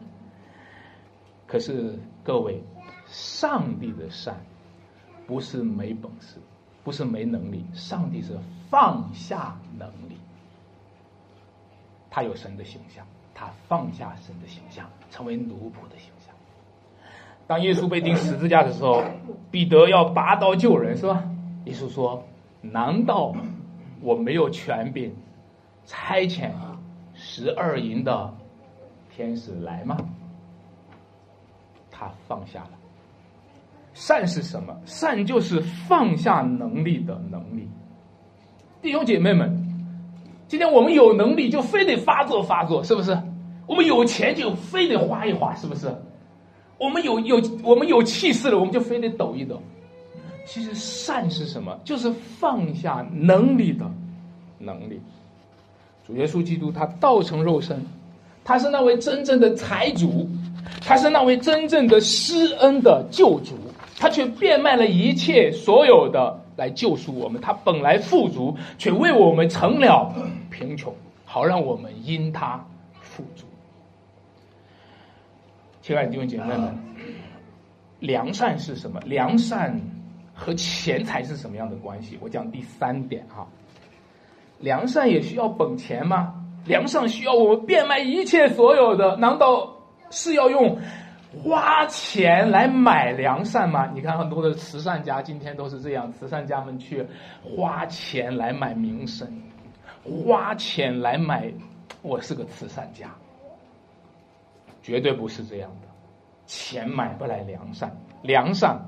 [1.45, 2.59] 可是各位，
[3.05, 4.35] 上帝的善
[5.27, 6.39] 不是没本事，
[6.83, 8.35] 不是没能力，上帝是
[8.71, 10.17] 放下能力。
[12.15, 16.33] 他有神的形象，他放下神的形象，成为奴仆的形象。
[17.45, 19.03] 当耶稣被钉十字架的时候，
[19.51, 21.29] 彼得要拔刀救人，是吧？
[21.65, 22.23] 耶稣说
[22.63, 23.35] ：“难道
[23.99, 25.13] 我没有权柄
[25.85, 26.51] 差遣
[27.13, 28.33] 十二营的
[29.13, 29.97] 天使来吗？”
[31.91, 32.71] 他放下了。
[33.93, 34.73] 善是什么？
[34.85, 37.69] 善就是放下能力的能力。
[38.81, 39.64] 弟兄姐妹们。
[40.47, 43.17] 今天我们有能力就非得发作发作，是不是？
[43.67, 45.93] 我们有钱就非得花一花，是不是？
[46.77, 49.61] 我们有有我们有气势了，我们就非得抖一抖。
[50.45, 51.75] 其实善是什么？
[51.83, 53.89] 就是放下能力的
[54.59, 55.01] 能力。
[56.05, 57.83] 主耶稣基督他道成肉身，
[58.43, 60.29] 他是那位真正的财主，
[60.81, 63.55] 他是那位真正的施恩的救主，
[63.97, 67.41] 他却变卖了一切所有的来救赎我们。
[67.41, 70.13] 他本来富足，却为我们成了
[70.49, 70.93] 贫穷，
[71.25, 72.63] 好让我们因他
[73.01, 73.45] 富足。
[75.81, 76.75] 亲爱的弟兄姐妹们，
[77.99, 78.99] 良善是什么？
[79.05, 79.79] 良善
[80.33, 82.17] 和钱财是什么样的关系？
[82.21, 83.47] 我讲第三点哈。
[84.59, 86.33] 良善也需要本钱吗？
[86.65, 89.15] 良善需要我们变卖一切所有的？
[89.17, 89.71] 难道
[90.09, 90.79] 是要用
[91.43, 93.91] 花钱来买良善吗？
[93.93, 97.05] 你看很多的慈善家今天都是这样，慈善家们去
[97.43, 99.27] 花钱来买名声，
[100.03, 101.51] 花钱来买
[102.01, 103.09] 我是个慈善家。
[104.81, 105.87] 绝对不是这样的，
[106.45, 108.79] 钱买不来良善，良善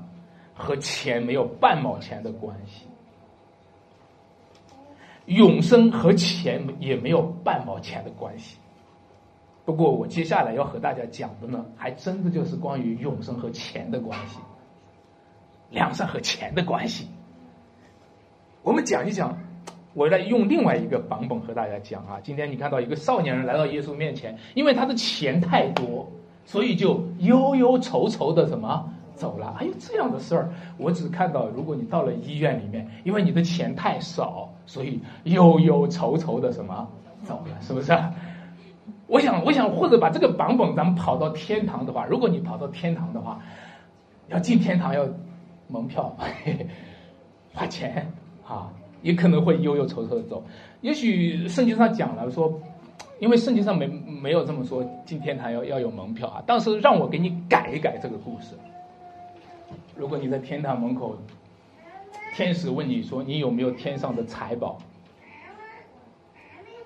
[0.54, 2.86] 和钱没有半毛钱的关系，
[5.26, 8.56] 永生和钱也没有半毛钱的关系。
[9.68, 14.38] 不过我接下来要和大家讲的呢，还真的就是关于永生和钱的关系，
[15.68, 17.06] 良善和钱的关系。
[18.62, 19.38] 我们讲一讲。
[19.92, 26.08] 我来用另外一个版本和大家讲啊，今天你看到一个少年人来到耶稣面前，因为他的钱太多，
[26.46, 29.52] 所以就忧忧愁愁的什么走了。
[29.54, 36.88] 还有这样的事儿，我只看到如果你到了医院里面，因为你的钱太少，所以忧忧愁愁的什么
[37.24, 37.92] 走了，是不是？
[39.08, 43.40] 我想，我想或者把这个版本咱们跑到天堂的话，如果你跑到天堂的话，
[44.28, 45.08] 要进天堂要
[45.66, 46.66] 门票，嘿 嘿
[47.54, 48.12] 花钱
[48.46, 48.70] 啊。
[49.00, 50.42] 也可能会忧忧愁愁的走，
[50.80, 52.60] 也许圣经上讲了说，
[53.20, 56.42] 因为圣经上没没有这么说进天堂要要有门票啊。
[56.44, 58.56] 但是让我给你改一改这个故事。
[59.94, 61.16] 如果你在天堂门口，
[62.34, 64.78] 天使问你说你有没有天上的财宝？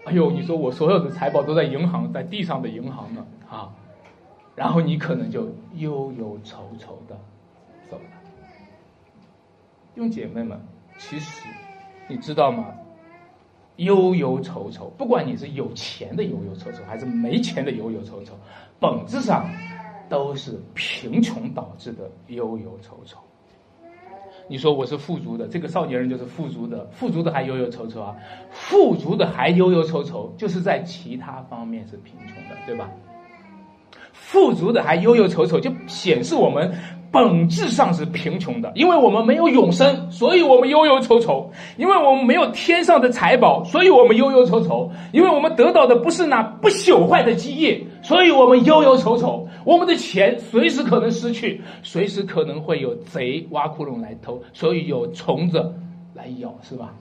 [0.05, 3.73] 哎呦，你说我所有的财宝都在银行，在地上的银行呢啊，
[4.57, 7.17] 然后你可能就忧忧愁愁的
[7.89, 8.05] 走了。
[9.95, 10.61] 用姐妹们，
[10.99, 11.47] 其实。
[12.09, 12.67] 你知道吗？
[13.77, 18.35] 忧忧愁愁，不管你是有钱的忧忧愁愁，还是没钱的忧忧愁愁，
[18.79, 19.49] 本质上
[20.09, 23.19] 都是贫穷导致的忧忧愁愁。
[24.49, 28.17] 你说我是富足的，这个少年人就是富足的，富足的还忧忧愁愁啊，
[28.51, 32.91] 富足的还忧忧愁愁，就是在其他方面是贫穷的，对吧？
[34.25, 36.73] 富足的还忧忧愁愁，就显示我们。
[37.13, 49.47] 本质上是贫穷的，因为我们没有永生，所以我们忧忧愁愁；因为我们没有天上的财宝，所以我们忧忧愁愁；因为我们得到的不是那不朽坏的基业，所以我们忧忧愁愁。
[49.67, 55.59] 我们的钱随时可能失去，随时可能会有贼挖窟窿来偷，所以有虫子
[56.15, 56.95] 来咬，是吧？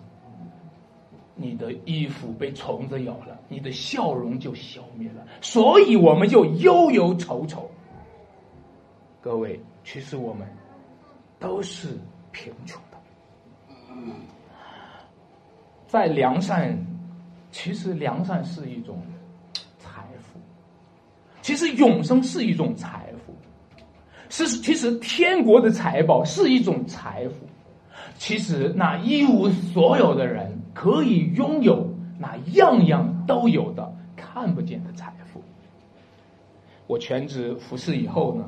[1.41, 7.67] 你的衣服被虫子咬了，你的笑容就消灭了，所以我们就忧忧愁愁。
[9.19, 9.60] 各位。
[9.84, 10.47] 其实我们
[11.39, 11.97] 都是
[12.32, 12.97] 贫穷的，
[15.88, 16.77] 在良善，
[17.51, 19.01] 其实良善是一种
[19.80, 20.39] 财富，
[21.41, 23.36] 其实永生是一种财富，
[24.30, 27.47] 是其实天国的财宝是一种财富，
[28.19, 31.88] 其实那一无所有的人可以拥有
[32.19, 35.41] 那样样都有的看不见的财富。
[36.88, 38.45] 我全职服侍以后呢？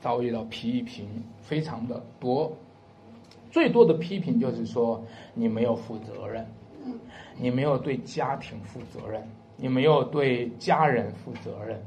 [0.00, 1.08] 遭遇到批评
[1.40, 2.52] 非常的多，
[3.50, 5.02] 最多的批评就是说
[5.34, 6.46] 你没有负责任，
[7.36, 9.20] 你没有对家庭负责任，
[9.56, 11.82] 你没有对家人负责任。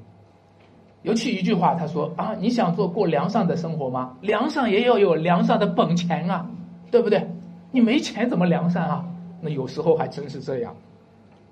[1.04, 4.18] 尤其一句话，他说啊，你想做过良善的生活吗？
[4.20, 6.46] 良善也要有良善的本钱啊，
[6.92, 7.26] 对不对？
[7.72, 9.06] 你没钱怎么良善啊？
[9.42, 10.76] 那有时候还真是这样，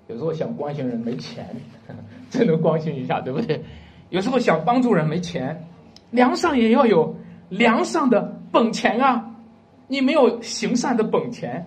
[0.06, 1.46] 有时候想关心人没钱，
[2.30, 3.62] 真能关心一下，对不对？
[4.10, 5.66] 有时候想帮助人没钱。
[6.10, 7.14] 良善也要有
[7.50, 9.32] 良善的本钱啊！
[9.86, 11.64] 你没有行善的本钱，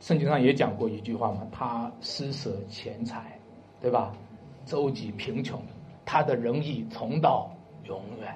[0.00, 3.38] 圣经上也讲过一句话嘛，他施舍钱财，
[3.80, 4.12] 对吧？
[4.64, 5.60] 周济贫穷，
[6.06, 7.50] 他的仁义从到
[7.84, 8.34] 永远。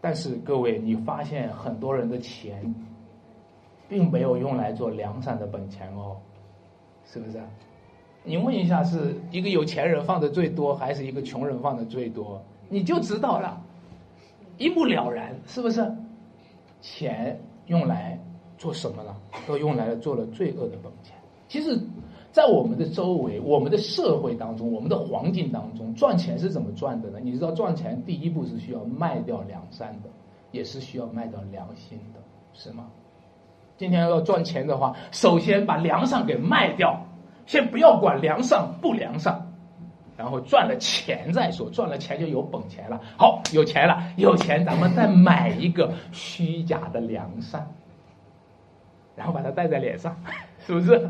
[0.00, 2.74] 但是各位，你发现很多人的钱，
[3.92, 6.16] 并没有用来做良善的本钱哦，
[7.04, 7.38] 是不是？
[8.24, 12.40] 你问一下，是一个有钱人放的最多，还是一个穷人放的最多？
[12.70, 13.62] 你就知道了，
[14.56, 15.94] 一目了然，是不是？
[16.80, 18.18] 钱用来
[18.56, 19.14] 做什么了？
[19.46, 21.14] 都用来了做了罪恶的本钱。
[21.46, 21.78] 其实，
[22.32, 27.20] 在我们的周围、我们的社会当中、我们的环境当中，赚钱是怎么赚的呢？
[27.22, 30.08] 你知道，赚钱第一步是需要卖掉良善的，
[30.50, 32.20] 也是需要卖掉良心的，
[32.54, 32.86] 是吗？
[33.76, 37.04] 今天要赚钱的话，首先把良善给卖掉，
[37.46, 39.52] 先不要管良善不良善，
[40.16, 43.00] 然后赚了钱再说，赚了钱就有本钱了。
[43.16, 47.66] 好，有钱了，有钱咱们再买一个虚假的良善，
[49.16, 50.16] 然后把它戴在脸上，
[50.64, 51.08] 是不是？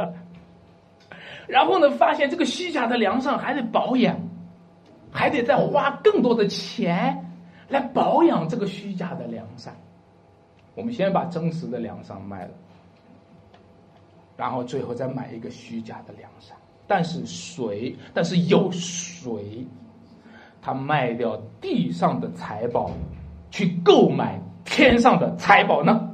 [1.48, 4.16] 然后呢，发现这个虚假的良善还得保养，
[5.10, 7.26] 还得再花更多的钱
[7.68, 9.74] 来保养这个虚假的良善。
[10.74, 12.50] 我们先把真实的良善卖了，
[14.36, 16.56] 然后最后再买一个虚假的良善。
[16.86, 17.94] 但是谁？
[18.12, 19.66] 但是有谁？
[20.60, 22.90] 他卖掉地上的财宝，
[23.50, 26.08] 去购买天上的财宝呢？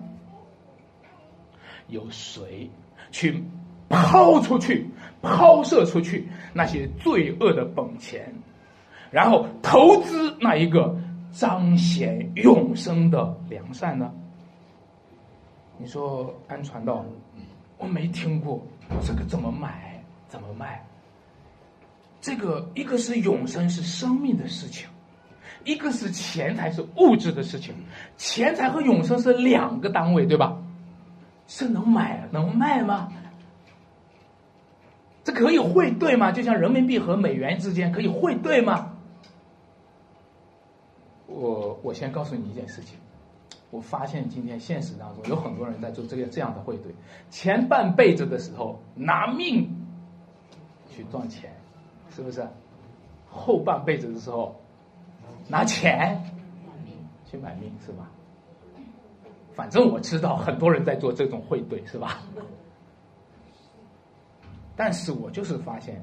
[1.88, 2.70] 有谁
[3.10, 3.42] 去
[3.88, 4.88] 抛出去、
[5.22, 8.32] 抛射出去那些罪恶的本钱，
[9.10, 10.94] 然后投资那一个
[11.32, 14.12] 彰显永生的良善呢？
[15.78, 17.04] 你说安传道，
[17.78, 18.60] 我没听过
[19.04, 20.84] 这个怎么买，怎么卖？
[22.20, 24.88] 这个一个是永生是生命的事情，
[25.64, 27.72] 一个是钱财是物质的事情，
[28.16, 30.60] 钱财和永生是两个单位，对吧？
[31.46, 33.08] 是能买能卖吗？
[35.22, 36.32] 这可以汇兑吗？
[36.32, 38.94] 就像人民币和美元之间可以汇兑吗？
[41.26, 42.98] 我我先告诉你一件事情。
[43.70, 46.90] 我发现今天现实当中有很多人在做这个这样的汇兑，
[47.30, 49.68] 前半辈子的时候拿命
[50.90, 51.52] 去赚钱，
[52.10, 52.46] 是不是？
[53.30, 54.58] 后半辈子的时候
[55.48, 56.18] 拿钱
[57.30, 58.08] 去买命，是吧？
[59.54, 62.20] 反正我知道很多人在做这种汇兑，是吧？
[64.74, 66.02] 但是我就是发现，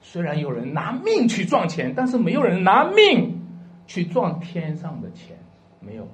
[0.00, 3.40] 虽然有人拿命去赚钱，但是没有人拿命
[3.86, 5.36] 去赚天上的钱，
[5.78, 6.08] 没有。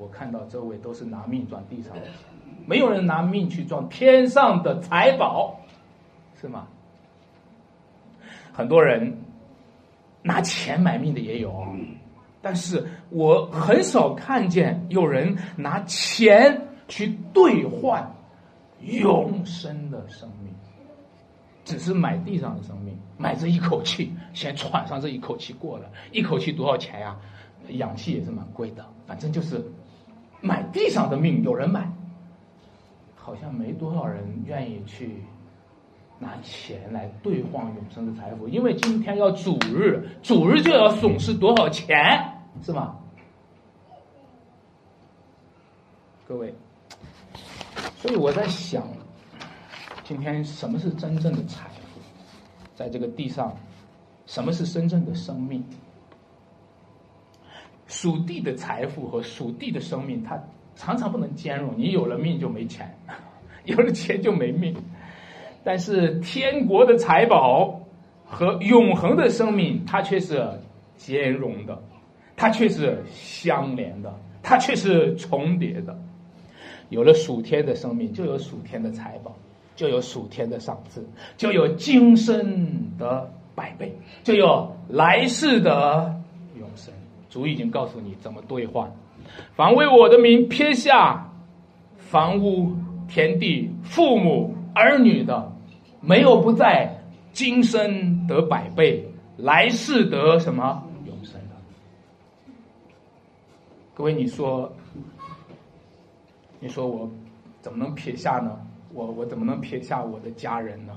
[0.00, 2.12] 我看到周围都是拿命赚地上的钱，
[2.64, 5.60] 没有人拿命去赚天上的财宝，
[6.40, 6.66] 是吗？
[8.50, 9.14] 很多人
[10.22, 11.66] 拿钱买命的也有，
[12.40, 18.10] 但是我很少看见有人拿钱去兑换
[18.80, 20.50] 永生的生命，
[21.62, 27.14] 只是买地上的生命，买这一口气，先喘上这一口气过了，一口气多少钱呀？
[27.72, 29.62] 氧气也是蛮贵的，反正就是。
[30.40, 31.90] 买地上的命有人买，
[33.14, 35.22] 好像没多少人愿意去
[36.18, 41.96] 拿钱来兑换永生的财富，因为今天要主日，主日就要损失多少钱，
[42.62, 42.96] 是吗？
[46.26, 46.54] 各位，
[47.96, 48.86] 所以我在想，
[50.04, 52.00] 今天什么是真正的财富？
[52.74, 53.54] 在这个地上，
[54.26, 55.64] 什么是真正的生命？
[57.90, 60.40] 属地的财富和属地的生命，它
[60.76, 61.74] 常常不能兼容。
[61.76, 62.88] 你有了命就没钱，
[63.66, 64.72] 有了钱就没命。
[65.64, 67.80] 但是天国的财宝
[68.24, 70.48] 和永恒的生命，它却是
[70.96, 71.82] 兼容的，
[72.36, 75.98] 它却是相连的，它却是重叠的。
[76.90, 79.36] 有了属天的生命，就有属天的财宝，
[79.74, 81.04] 就有属天的赏赐，
[81.36, 86.19] 就有今生的百倍，就有来世的。
[87.30, 88.92] 主已经告诉你怎么兑换，
[89.54, 91.32] 凡为我的名撇下
[91.96, 92.74] 房屋、
[93.08, 95.50] 田地、父母、儿女的，
[96.00, 96.92] 没有不在
[97.32, 101.40] 今生得百倍，来世得什么永生。
[103.94, 104.72] 各位，你说，
[106.58, 107.08] 你说我
[107.60, 108.58] 怎么能撇下呢？
[108.92, 110.92] 我我怎么能撇下我的家人呢？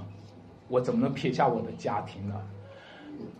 [0.69, 2.35] 我怎么能撇下我的家庭呢？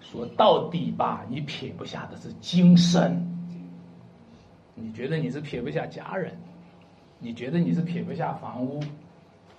[0.02, 3.30] 说到底吧，你撇不下的是今生。
[4.76, 6.36] 你觉得你是撇不下家人，
[7.20, 8.80] 你觉得你是撇不下房屋，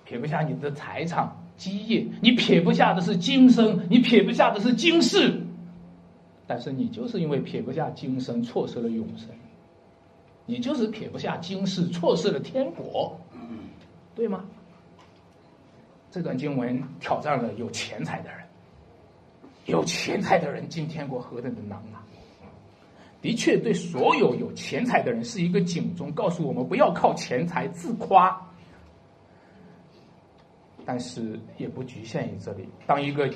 [0.03, 5.41] 撇不下你的财产基业，你撇不下的是今生，你撇不下的是今世。
[6.45, 9.29] 但是你就是因为撇不下今生，错失了永生；
[10.45, 13.19] 你就是撇不下今世，错失了天国，
[14.13, 14.45] 对吗？
[16.11, 18.44] 这段经文挑战了有钱财的人。
[19.65, 22.03] 有钱财的人进天国何等的难啊！
[23.21, 28.39] 的确，对所有有钱财的人是一个警钟，告诉我们不要靠钱财自夸。
[30.85, 32.69] 但是也不局限于这里。
[32.85, 33.27] 当一个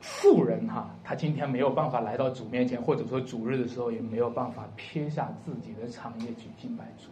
[0.00, 7.08] 富人哈，他今天没有办法来到主面前，或者说主日的时候，也没有办法撇下自己的产业去敬拜主。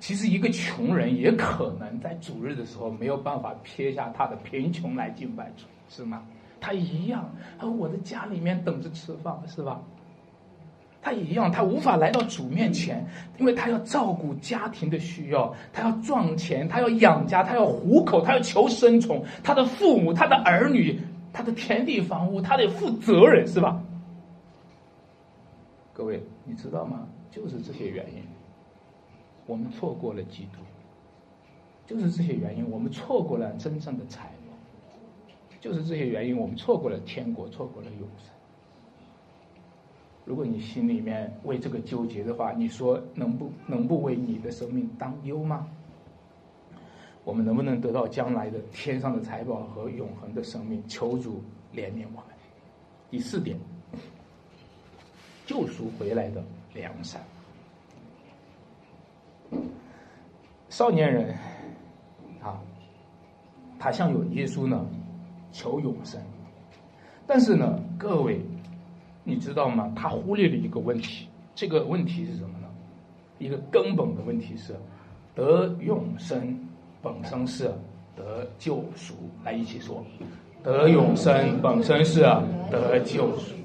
[0.00, 6.26] 其实，一个穷人也可能在主日的时候没有办法撇下他的贫穷来敬拜主，是吗？
[6.60, 9.80] 他一样，他我的家里面等着吃饭，是吧？
[11.02, 13.06] 他一样，他无法来到主面前，
[13.38, 21.00] 因为他要照顾家庭的需要，他要赚钱，他要养家，他要糊口，他要求生存，他的父母、他的儿女、
[21.32, 23.80] 他的田地房屋，他得负责任，是吧？
[25.92, 27.06] 各位，你知道吗？
[27.30, 28.22] 就是这些原因，
[29.46, 30.58] 我们错过了基督。
[31.86, 34.28] 就是这些原因，我们错过了真正的财。
[35.66, 38.30] 就是这些原因，我们错过了天国，错过了永生。
[40.24, 45.66] 如果你心里面为这个纠结的话，你说能不能不为你的生命担忧吗？
[47.24, 50.80] 我们能不能得到将来的天上的财宝和永恒的生命？
[50.86, 51.42] 求主
[51.74, 52.36] 怜悯我们。
[53.10, 53.58] 第四点，
[55.46, 56.44] 救赎回来的
[56.74, 57.20] 良善。
[60.68, 61.34] 少年人
[62.40, 62.62] 啊，
[63.80, 64.86] 他向有耶稣呢
[65.52, 66.20] 求永生，
[67.26, 68.40] 但是呢，各位。
[69.28, 69.92] 你知道吗？
[69.96, 72.68] 他忽略了一个问题，这个问题是什么呢？
[73.40, 74.72] 一个根本的问题是，
[75.34, 76.56] 得永生
[77.02, 77.64] 本身是
[78.14, 79.14] 得救赎。
[79.42, 80.06] 来一起说，
[80.62, 82.20] 得永生本身是
[82.70, 83.56] 得救赎。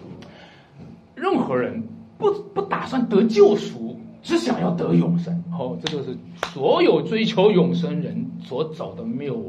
[1.14, 1.80] 任何人
[2.18, 5.44] 不不打算得救赎，只想要得永生。
[5.52, 6.18] 哦，这就是
[6.52, 9.40] 所有追求永生人所走的谬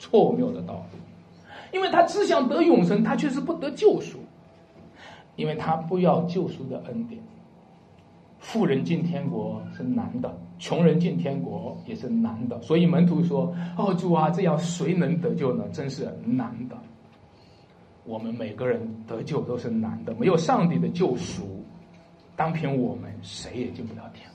[0.00, 0.98] 错误谬的道路，
[1.74, 4.18] 因为他只想得永生，他却是不得救赎。
[5.36, 7.20] 因为他不要救赎的恩典，
[8.38, 12.62] 富人进天国是难的，穷人进天国也是难的。
[12.62, 15.64] 所以门徒说：“哦，主啊，这样谁能得救呢？
[15.72, 16.76] 真是难的。
[18.04, 21.64] 我们每个人得救都是难的，没有上帝的救赎，
[22.36, 24.30] 单凭我们谁也进不了天。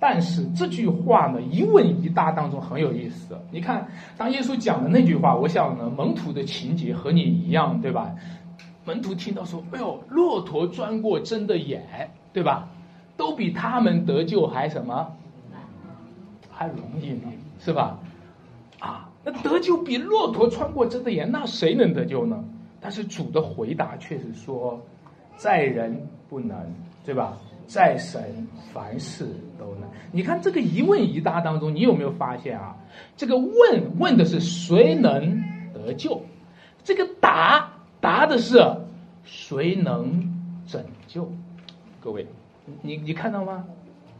[0.00, 3.38] 但是这句话呢，一问一答当中很有意思。
[3.52, 3.86] 你看，
[4.16, 8.14] 当耶稣讲的那句话，我想呢，门徒的情节和你一样，对吧？”
[8.86, 12.68] 门徒听到说：“哎呦，骆驼钻过针的眼，对吧？
[13.16, 15.12] 都比他们得救还什么？
[16.50, 17.30] 还容易呢，
[17.60, 17.98] 是吧？
[18.78, 22.42] 啊，那得救比骆驼穿过针的眼，那谁能得救呢？
[22.80, 24.80] 但是主的回答却是说：
[25.36, 26.56] 在人不能，
[27.04, 27.36] 对吧？
[27.70, 29.24] 在神凡事
[29.56, 29.88] 都能。
[30.10, 32.74] 你看这个一问一答当中，你有没有发现啊？
[33.16, 35.40] 这个问问的是谁能
[35.72, 36.20] 得救，
[36.82, 37.70] 这个答。”
[38.02, 38.58] 答的是
[39.24, 40.32] 谁能
[40.66, 41.30] 拯救？
[42.00, 42.26] 各位，
[42.80, 43.62] 你你看到吗？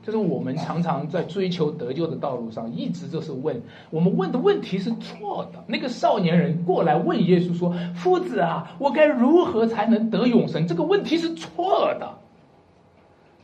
[0.02, 5.64] 就是我们常常在追求得救的道路上，一直就是问我们问的问题是错的。
[5.66, 12.18] 那个少年人过来问耶稣说：“夫子啊，我该如何才能得永生？”这个问题是错的。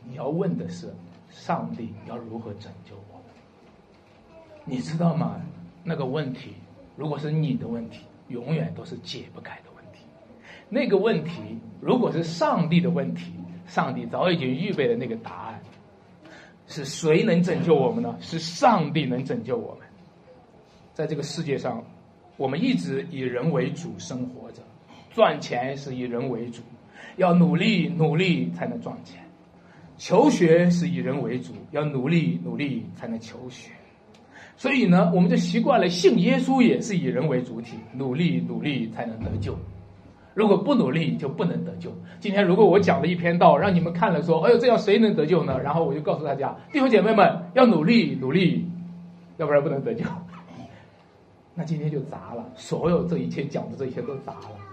[0.07, 0.93] 你要问的是
[1.29, 3.25] 上帝要如何拯救我们？
[4.65, 5.41] 你知道吗？
[5.83, 6.53] 那个问题
[6.95, 9.99] 如果是你的问题，永远都是解不开的问题。
[10.69, 13.31] 那个问题，如果是上帝的问题，
[13.67, 15.61] 上帝早已经预备了那个答案。
[16.67, 18.17] 是谁能拯救我们呢？
[18.19, 19.87] 是上帝能拯救我们。
[20.93, 21.81] 在这个世界上，
[22.35, 24.61] 我们一直以人为主生活着，
[25.11, 26.61] 赚钱是以人为主，
[27.15, 29.21] 要努力努力才能赚钱；
[29.97, 33.71] 求学是以人为主，要努力努力才能求学。
[34.55, 39.57] 所以呢，我们就习惯了信耶稣也是以人为主体，努力努力才能得救。
[40.33, 41.91] 如果不努力就不能得救。
[42.19, 48.63] 今天如果我讲了一篇道，让你们看了说：“哎呦，这样谁能得救呢？”然后我就告诉大家：“弟兄姐妹们，要努力努力，
[49.37, 50.05] 要不然不能得救。
[51.55, 54.66] ”那今天就砸了，所有这一切讲的这一切都砸了。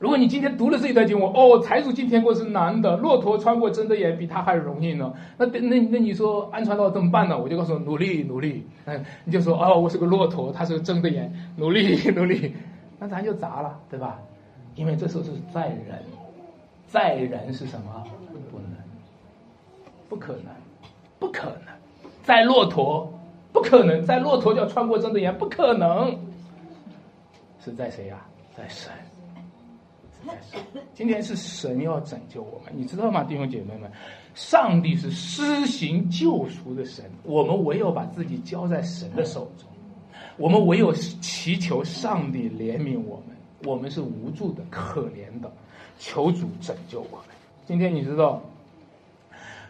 [0.00, 5.12] 如果你今天读了这一段经文，哦，财主进天国是难的，骆驼穿过针的眼比他还容易呢。
[5.36, 7.38] 那那那你说安传道怎么办呢？
[7.38, 8.66] 我就告诉努力努力。
[8.86, 12.54] 嗯，你就说哦，我是个骆驼，他是个针的眼，努力 努力，
[12.98, 14.18] 那咱就砸了，对吧？
[14.74, 16.02] 因为这时候是在人，
[16.86, 18.02] 在人是什么？
[18.50, 18.70] 不能，
[20.08, 20.44] 不可能，
[21.18, 21.74] 不可能，
[22.22, 23.12] 在骆驼，
[23.52, 26.18] 不可能，在骆驼就要穿过针的眼，不可能。
[27.62, 28.16] 是在谁呀？
[28.56, 28.90] 在神。
[30.94, 33.90] 今天是神要拯救我们，你知道吗，弟兄姐妹们？
[34.34, 39.68] 上帝是施行救赎的神，我们唯有把自己交在神的手中，
[40.36, 43.36] 我们唯有祈求上帝怜悯我们。
[43.64, 45.52] 我们是无助的、可怜的，
[45.98, 47.26] 求主拯救我们。
[47.66, 48.40] 今天你知道，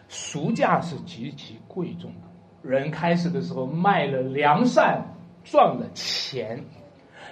[0.07, 2.69] 赎价是极其贵重的。
[2.69, 5.03] 人开始的时候卖了良善，
[5.43, 6.63] 赚了钱。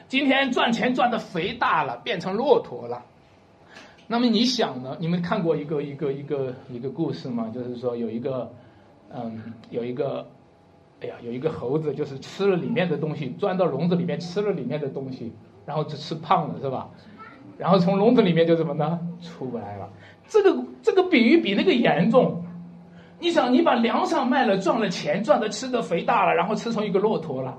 [0.10, 3.06] 今天赚钱赚的肥大了，变成骆驼了。
[4.12, 4.98] 那么你想呢？
[5.00, 7.52] 你们看过一个一个一个一个故事吗？
[7.54, 8.52] 就是说有一个，
[9.14, 10.28] 嗯，有一个，
[11.02, 15.32] 哎呀，有一个猴子，就是吃了里面的东西，钻到笼子里面吃了里面的东西。
[15.64, 16.90] 然后就吃胖了是吧？
[17.56, 19.00] 然后从笼子里面就怎么呢？
[19.22, 19.88] 出不来了。
[20.28, 22.44] 这个这个比喻比那个严重。
[23.20, 27.56] 你想，你把粮食卖了，赚了钱，赚的吃的肥大了，然后吃成一个骆驼了。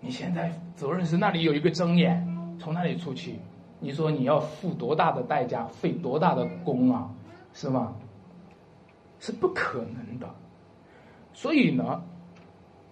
[0.00, 2.26] 你现在责任是那里有一个睁眼，
[2.58, 3.36] 从那里出去，
[3.78, 7.10] 你说你要付多大的代价，费多大的功啊，
[7.52, 7.94] 是吗？
[9.18, 10.28] 是不可能的。
[11.32, 12.02] 所以呢，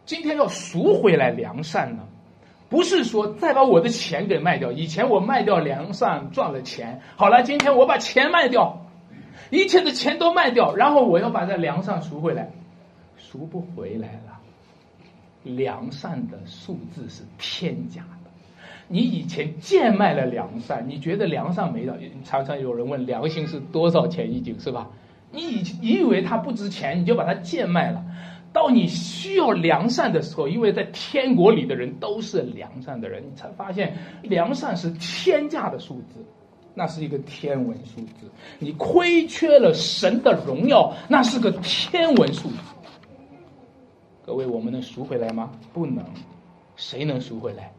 [0.05, 2.03] 今天要赎回来良善呢，
[2.69, 4.73] 不是说再把我的钱给卖掉。
[4.73, 8.81] 以前我卖掉良善赚了钱，好了，今天我把钱卖掉。
[9.51, 12.51] 一切的钱都卖掉，然后我要把这良善赎回来，
[13.17, 14.41] 赎不回来了。
[15.43, 18.24] 良善的数字是天价的，
[18.89, 21.97] 你以前贱卖了良善，你觉得良善没了？
[22.25, 24.91] 常常有人问良心是多少钱一斤，是吧？
[25.33, 28.05] 你以你以为它不值钱，你就把它贱卖了。
[28.53, 36.25] 到你需要良善的时候，因为在天国里的人都是良善的人，你才发现良善是天价的数字。
[36.77, 38.29] 那是一个天文数字，
[38.59, 42.57] 你亏缺了神的荣耀，那是个天文数字。
[44.27, 45.53] 各位，我们能赎回来吗？
[45.73, 46.05] 不能。
[46.75, 47.73] 谁能赎回来？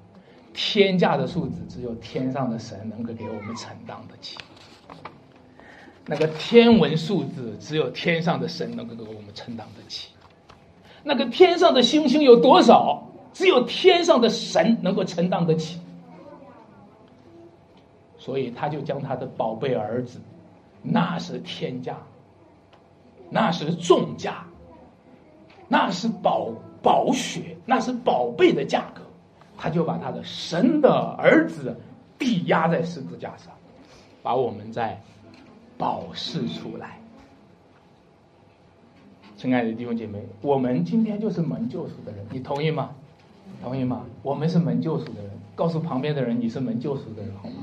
[0.55, 4.37] 天价的数字，只有天上的神能够给我们承担得起。
[6.05, 10.09] 那个天文数字，只有天上的神能够给我们承担得起。
[11.03, 13.03] 那个天上的星星有多少？
[13.33, 15.79] 只有天上的神能够承担得起。
[18.17, 20.19] 所以他就将他的宝贝儿子，
[20.81, 21.97] 那是天价，
[23.29, 24.45] 那是重价，
[25.67, 26.49] 那是宝
[26.81, 29.01] 宝血，那是宝贝的价格，
[29.57, 31.75] 他就把他的神的儿子
[32.17, 33.53] 抵押在十字架上，
[34.21, 35.01] 把我们在
[35.77, 36.99] 保释出来。
[39.37, 42.91] 亲爱的弟兄姐妹，我们今天就是蒙救赎的人，你同意吗？
[43.61, 44.05] 同意吗？
[44.23, 47.55] 我们是蒙救赎的人，告诉旁边的人你是蒙救赎的人，好吗？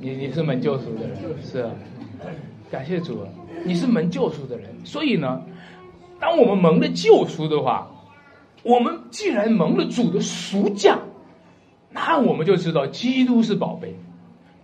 [0.00, 1.68] 你你是门救赎的人，是，
[2.70, 3.26] 感谢主，
[3.64, 4.68] 你是门救赎的人。
[4.84, 5.42] 所以呢，
[6.20, 7.90] 当我们蒙了救赎的话，
[8.66, 10.98] 我们既然蒙了主的赎价，
[11.90, 13.94] 那我们就知道基督是宝贝，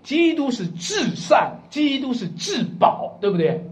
[0.02, 3.64] 基督是至善，基督是至宝，对不对？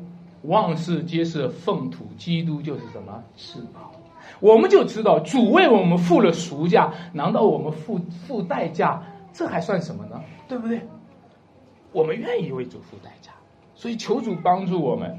[0.42, 3.90] 万事皆是粪土，基督就是什么至宝。
[4.38, 9.02] 我们就知道主为我们付了赎价，难道我们付付代价？
[9.32, 10.20] 这还算什么呢？
[10.48, 10.80] 对不对？
[11.92, 13.32] 我们愿意为主付代价，
[13.74, 15.18] 所以求主帮助我们，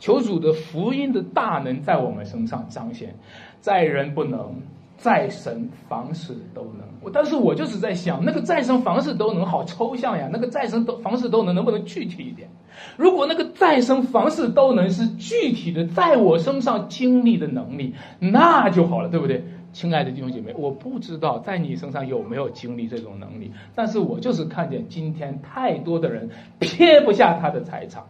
[0.00, 3.14] 求主的福音的大能在我们身上彰显，
[3.60, 4.54] 在人不能。
[5.00, 12.48] 在神房事都能，我但是我就是在想，那个再生房事都能好抽象呀，那个再生都房事都能能不能具体一点？
[12.96, 19.44] 如果那个再生房事都能是具体的，在我身上经历的能力，那就好了，对不对？
[19.72, 26.28] 亲爱的弟兄姐妹，我不知道在你身上有没有经历这种能力，但是我就是看见今天太多的人
[26.58, 28.02] 撇不下他的财产。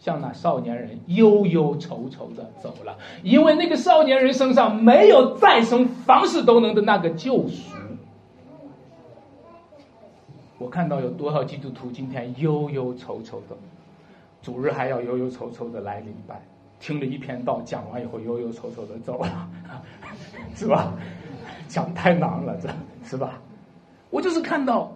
[0.00, 7.70] 像那少年人忧忧愁愁的走了，因为那个少年人身上没有再生房事都能的那个救赎。
[10.56, 13.56] 我看到有多少基督徒今天忧忧愁愁的，
[14.42, 16.40] 主日还要忧忧愁愁的来礼拜，
[16.80, 19.48] 听了一篇道讲完以后忧忧愁愁的走了，
[20.56, 20.94] 是吧？
[21.68, 22.68] 讲太难了，这
[23.04, 23.38] 是吧？
[24.08, 24.90] 我就是看到。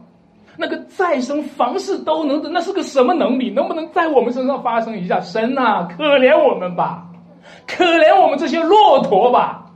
[0.56, 3.50] 那个再生房事都能的，那是个什么能力？
[3.50, 5.20] 能不能在我们身上发生一下？
[5.20, 7.06] 神呐，可怜我们吧，
[7.66, 9.66] 可怜我们这些骆驼吧，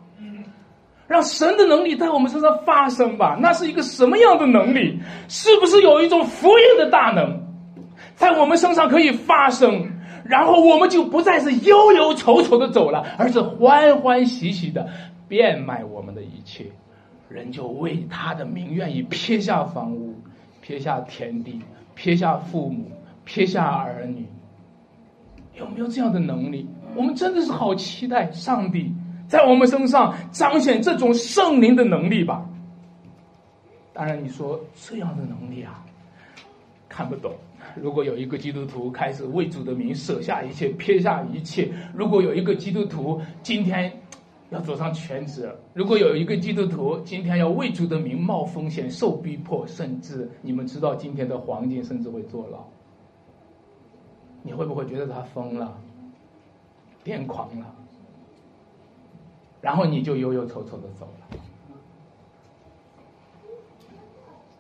[1.07, 3.37] 让神的能力在我们身上发生吧。
[3.41, 5.01] 那是一个什么样的能力？
[5.29, 7.41] 是不是有一种福音的大能，
[8.15, 9.91] 在我们身上可以发生？
[10.25, 14.87] 然后我们就不再是忧忧愁愁的走了，而是欢欢喜喜的
[15.27, 16.67] 变卖我们的一切，
[17.31, 20.15] 人就为他的名愿意撇下房屋。
[20.69, 21.59] 撇下天地，
[21.95, 22.93] 撇下父母，
[23.25, 24.27] 撇下儿女，
[25.55, 26.69] 有没有这样的能力？
[26.95, 28.93] 我们真的是好期待上帝
[29.27, 32.47] 在我们身上彰显这种圣灵的能力吧。
[33.95, 35.83] 当然，你说这样的能力啊，
[36.87, 37.33] 看不懂。
[37.75, 43.91] 如果有一个基督徒开始为主的名舍下一切，撇下一切；如果有一个基督徒今天。
[44.51, 45.55] 要走上全职。
[45.75, 52.65] 如果有一个基督徒今天要为主的名冒风险、受逼迫，甚至你们知道今天的黄金甚至会坐牢，
[54.43, 55.79] 你会不会觉得他疯了、
[57.05, 57.75] 癫狂了？
[59.61, 61.39] 然后你就忧忧愁愁的走了。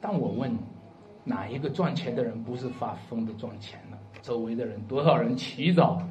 [0.00, 0.56] 但我问，
[1.24, 3.96] 哪一个赚钱的人不是发疯的赚钱呢？
[4.20, 6.02] 周围的人多少人起早？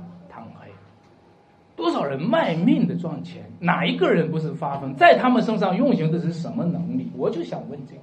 [1.77, 3.45] 多少人卖命的赚钱？
[3.59, 4.93] 哪一个人不是发疯？
[4.95, 7.09] 在他们身上运行的是什么能力？
[7.15, 8.01] 我就想问这个。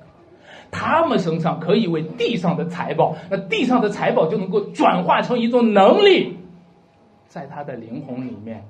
[0.70, 6.36] 他们身上可以为地上的财宝，那地上的财宝就能够转化成一种能力，
[7.28, 8.64] 在他的灵魂里面，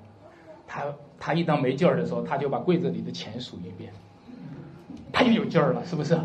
[0.67, 0.85] 他
[1.19, 3.91] 他一当没劲儿的时候，他就把柜子里的钱数一遍，
[5.13, 6.19] 他就有劲儿了，是不是？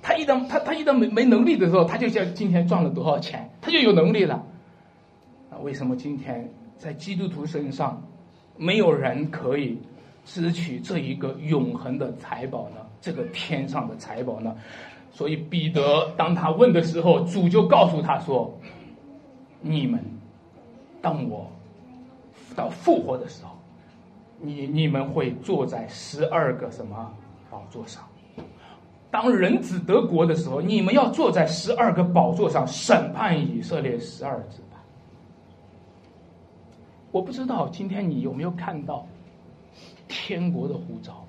[0.00, 4.42] 他一当他他一当没没能力的时候，他就想今天赚了多少钱，他就有能力了。
[5.50, 6.48] 那为什么今天
[6.78, 8.02] 在基督徒身上，
[8.56, 9.78] 没有人可以？
[10.24, 12.82] 支取这一个永恒的财宝呢？
[13.00, 14.54] 这个天上的财宝呢？
[15.10, 18.54] 所以彼得当他问的时候，主就告诉他说
[19.62, 19.98] ：“你们
[21.00, 21.50] 当我
[22.54, 23.56] 到复活的时候，
[24.38, 27.10] 你你们会坐在十二个什么
[27.48, 28.04] 宝座上？
[29.10, 34.60] 当人子得国的时候，你们要坐在十二个宝座上审判以色列十二支。
[37.10, 39.06] 我不知道今天你有没有看到？”
[40.08, 41.22] 天国的呼召，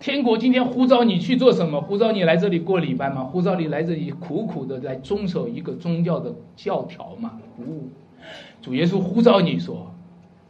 [0.00, 1.80] 天国今天呼召你去做什么？
[1.80, 3.22] 呼召你来这里过礼拜吗？
[3.22, 7.40] 呼召你来这里苦苦的来遵守一个宗教的教条吗？
[7.56, 7.62] 不，
[8.60, 9.88] 主耶稣呼召你说：“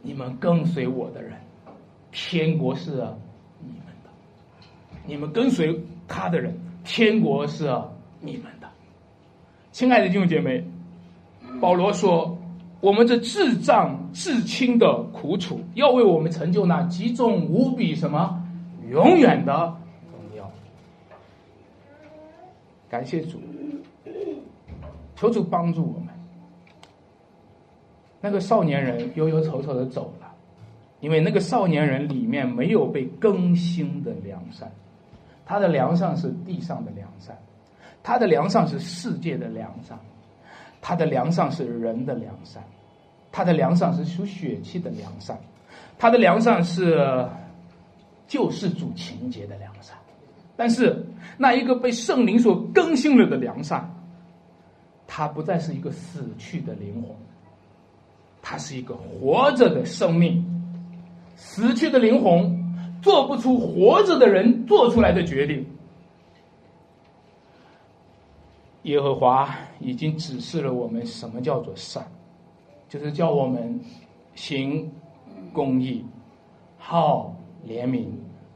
[0.01, 1.33] 你们跟随我的人，
[2.11, 2.89] 天国是
[3.59, 4.09] 你们的；
[5.05, 7.65] 你们跟随他的人，天国是
[8.19, 8.67] 你们的。”
[9.71, 10.63] 亲爱的弟兄姐妹，
[11.61, 12.35] 保罗说。
[12.85, 18.39] 我们这至障至轻的苦楚，要为我们成就那极重无比什么
[18.91, 19.75] 永远的
[20.11, 20.47] 荣耀。
[22.87, 23.39] 感谢主，
[25.15, 26.09] 求主帮助我们。
[28.21, 30.31] 那个少年人忧忧愁愁的走了，
[30.99, 34.71] 因为那个少年人里面没有被更新的良善，
[35.43, 37.35] 他的良善是地上的良善，
[38.03, 39.97] 他的良善是世界的良善。
[40.87, 42.61] 他的良善是人的良善，
[43.31, 45.35] 他的良善是属血气的良善，
[45.97, 47.27] 他的良善是
[48.27, 49.97] 救世主情节的良善。
[50.55, 51.03] 但是
[51.39, 53.91] 那一个被圣灵所更新了的良善，
[55.07, 57.09] 他不再是一个死去的灵魂，
[58.43, 60.45] 他是一个活着的生命。
[61.35, 62.63] 死去的灵魂
[63.01, 65.65] 做不出活着的人做出来的决定。
[68.85, 72.05] 耶和华已经指示了我们什么叫做善，
[72.87, 73.79] 就是叫我们
[74.35, 74.91] 行
[75.51, 76.05] 公义、
[76.77, 77.35] 好
[77.67, 78.05] 怜悯，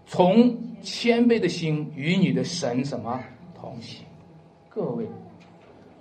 [0.05, 3.19] 从谦卑的心与你的神什么
[3.55, 4.05] 同行。
[4.69, 5.03] 各位，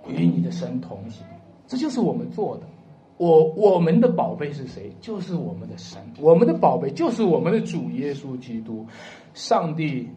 [0.07, 1.25] 与你的神同行，
[1.65, 2.63] 这就是我们做的。
[3.17, 4.93] 我我们的宝贝是谁？
[5.01, 5.99] 就是我们的神。
[6.19, 8.85] 我们的宝贝就是我们的主耶稣基督。
[9.33, 10.07] 上帝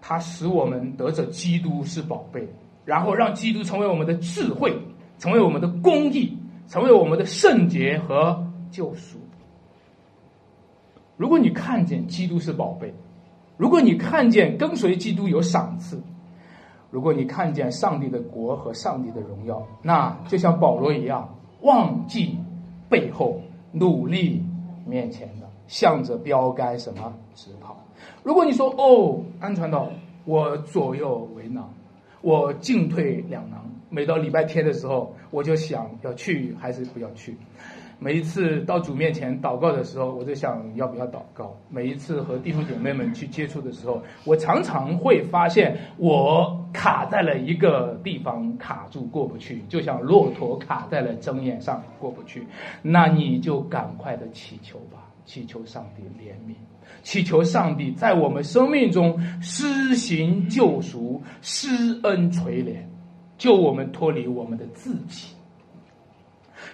[0.00, 2.46] 他使我们得着基督是宝贝。
[2.84, 4.76] 然后让基督成为我们的智慧，
[5.18, 6.36] 成为我们的公义，
[6.68, 9.18] 成为我们的圣洁和救赎。
[11.16, 12.92] 如果你看见基督是宝贝，
[13.56, 16.02] 如果你看见跟随基督有赏赐，
[16.90, 22.36] 如果你看见上帝的国和上帝的荣耀，那就像保罗一样，忘记
[22.88, 24.44] 背后，努力
[24.84, 27.76] 面前的，向着标杆什么直跑。
[28.24, 29.88] 如果你说哦，安传道，
[30.24, 31.62] 我左右为难。
[32.22, 33.60] 我进退两难，
[33.90, 37.36] 每到礼拜天的时候，我就想要去还是不要去。
[37.98, 41.56] 每一次到主面前祷告的时候，我就想要不要祷告。
[41.68, 52.44] 每一次和弟兄姐妹们去接触的时候，我常常会发现我卡在了一个地方，卡住过不去，就像骆驼卡在了针眼上过不去。
[52.82, 56.54] 那你就赶快的祈求吧，祈求上帝怜悯。
[57.02, 62.76] 祈求上帝在我们生命中施行救赎、施恩垂怜，
[63.38, 65.34] 救我们脱离我们的自己，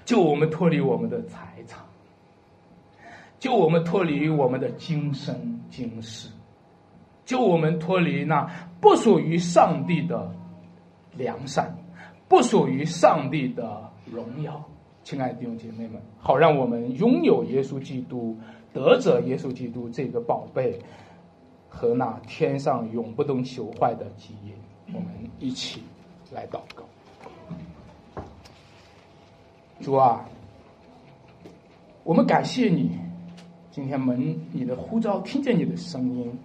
[0.05, 1.83] 救我们脱离我们的财产，
[3.39, 6.29] 救我们脱离我们的今生今世，
[7.25, 8.47] 救我们脱离那
[8.81, 10.31] 不属于上帝的
[11.17, 11.75] 良善，
[12.29, 14.63] 不属于上帝的荣耀。
[15.05, 18.39] 亲爱的弟兄姐妹们，好让我们拥有耶稣基督。
[18.73, 20.79] 得者耶稣基督这个宝贝
[21.69, 24.53] 和那天上永不能朽坏的基因，
[24.95, 25.09] 我们
[25.39, 25.83] 一起
[26.33, 26.85] 来祷告。
[29.81, 30.29] 主啊，
[32.03, 32.99] 我们感谢你，
[33.71, 36.39] 今天门你的呼召，听见你的声音。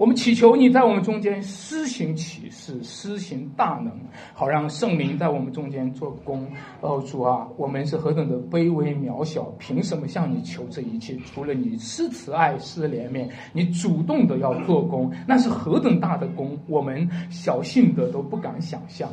[0.00, 3.92] 我们祈求你在我们中间施行启示，施行大能，
[4.32, 6.50] 好让圣灵在我们中间做工。
[6.80, 11.18] 哦，主啊，我们是何等的卑微渺小，凭什么向你求这一切？
[11.26, 19.06] 除了你施慈爱、施怜悯，你主动的要做工，那是何等大的功，我们小信的都不敢想象。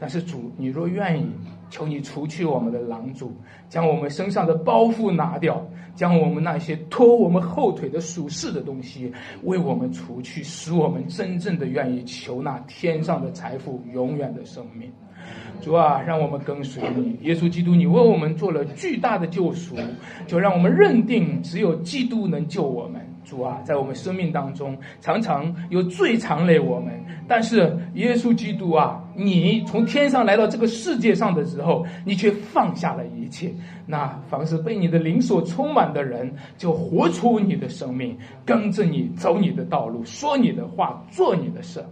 [0.00, 1.30] 但是主，你若愿意。
[1.70, 3.32] 求你除去我们的狼主，
[3.68, 5.60] 将我们身上的包袱拿掉，
[5.94, 14.90] 将我们那些拖我们后腿的属世的东西为我们除去，使我们真正的愿意求那天上的财富，永远的生命。
[15.60, 19.76] 主啊，让我们跟随你，耶稣基督，你为我们做了巨大的救赎，
[20.26, 23.00] 就让我们认定只有基督能救我们。
[23.24, 26.92] 主啊，在我们生命当中，常常有罪缠累我们，
[27.26, 33.52] 但是耶稣基督啊，你从天上来到这个世界上的时候，你却放下了一切。
[33.86, 41.84] 那凡是被你的灵所充满的人，就活出你的生命，跟着你走你的道路，说你的话，做你的事。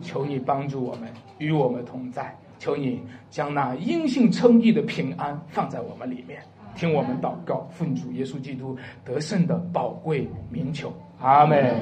[0.00, 1.08] 求你帮助我们，
[1.38, 2.32] 与我们同在。
[2.60, 3.00] 求你
[3.30, 6.40] 将那因信称义的平安放在我们里面。
[6.76, 11.74] 听我们祷告，奉主耶稣基督得胜的宝贵名求，阿门。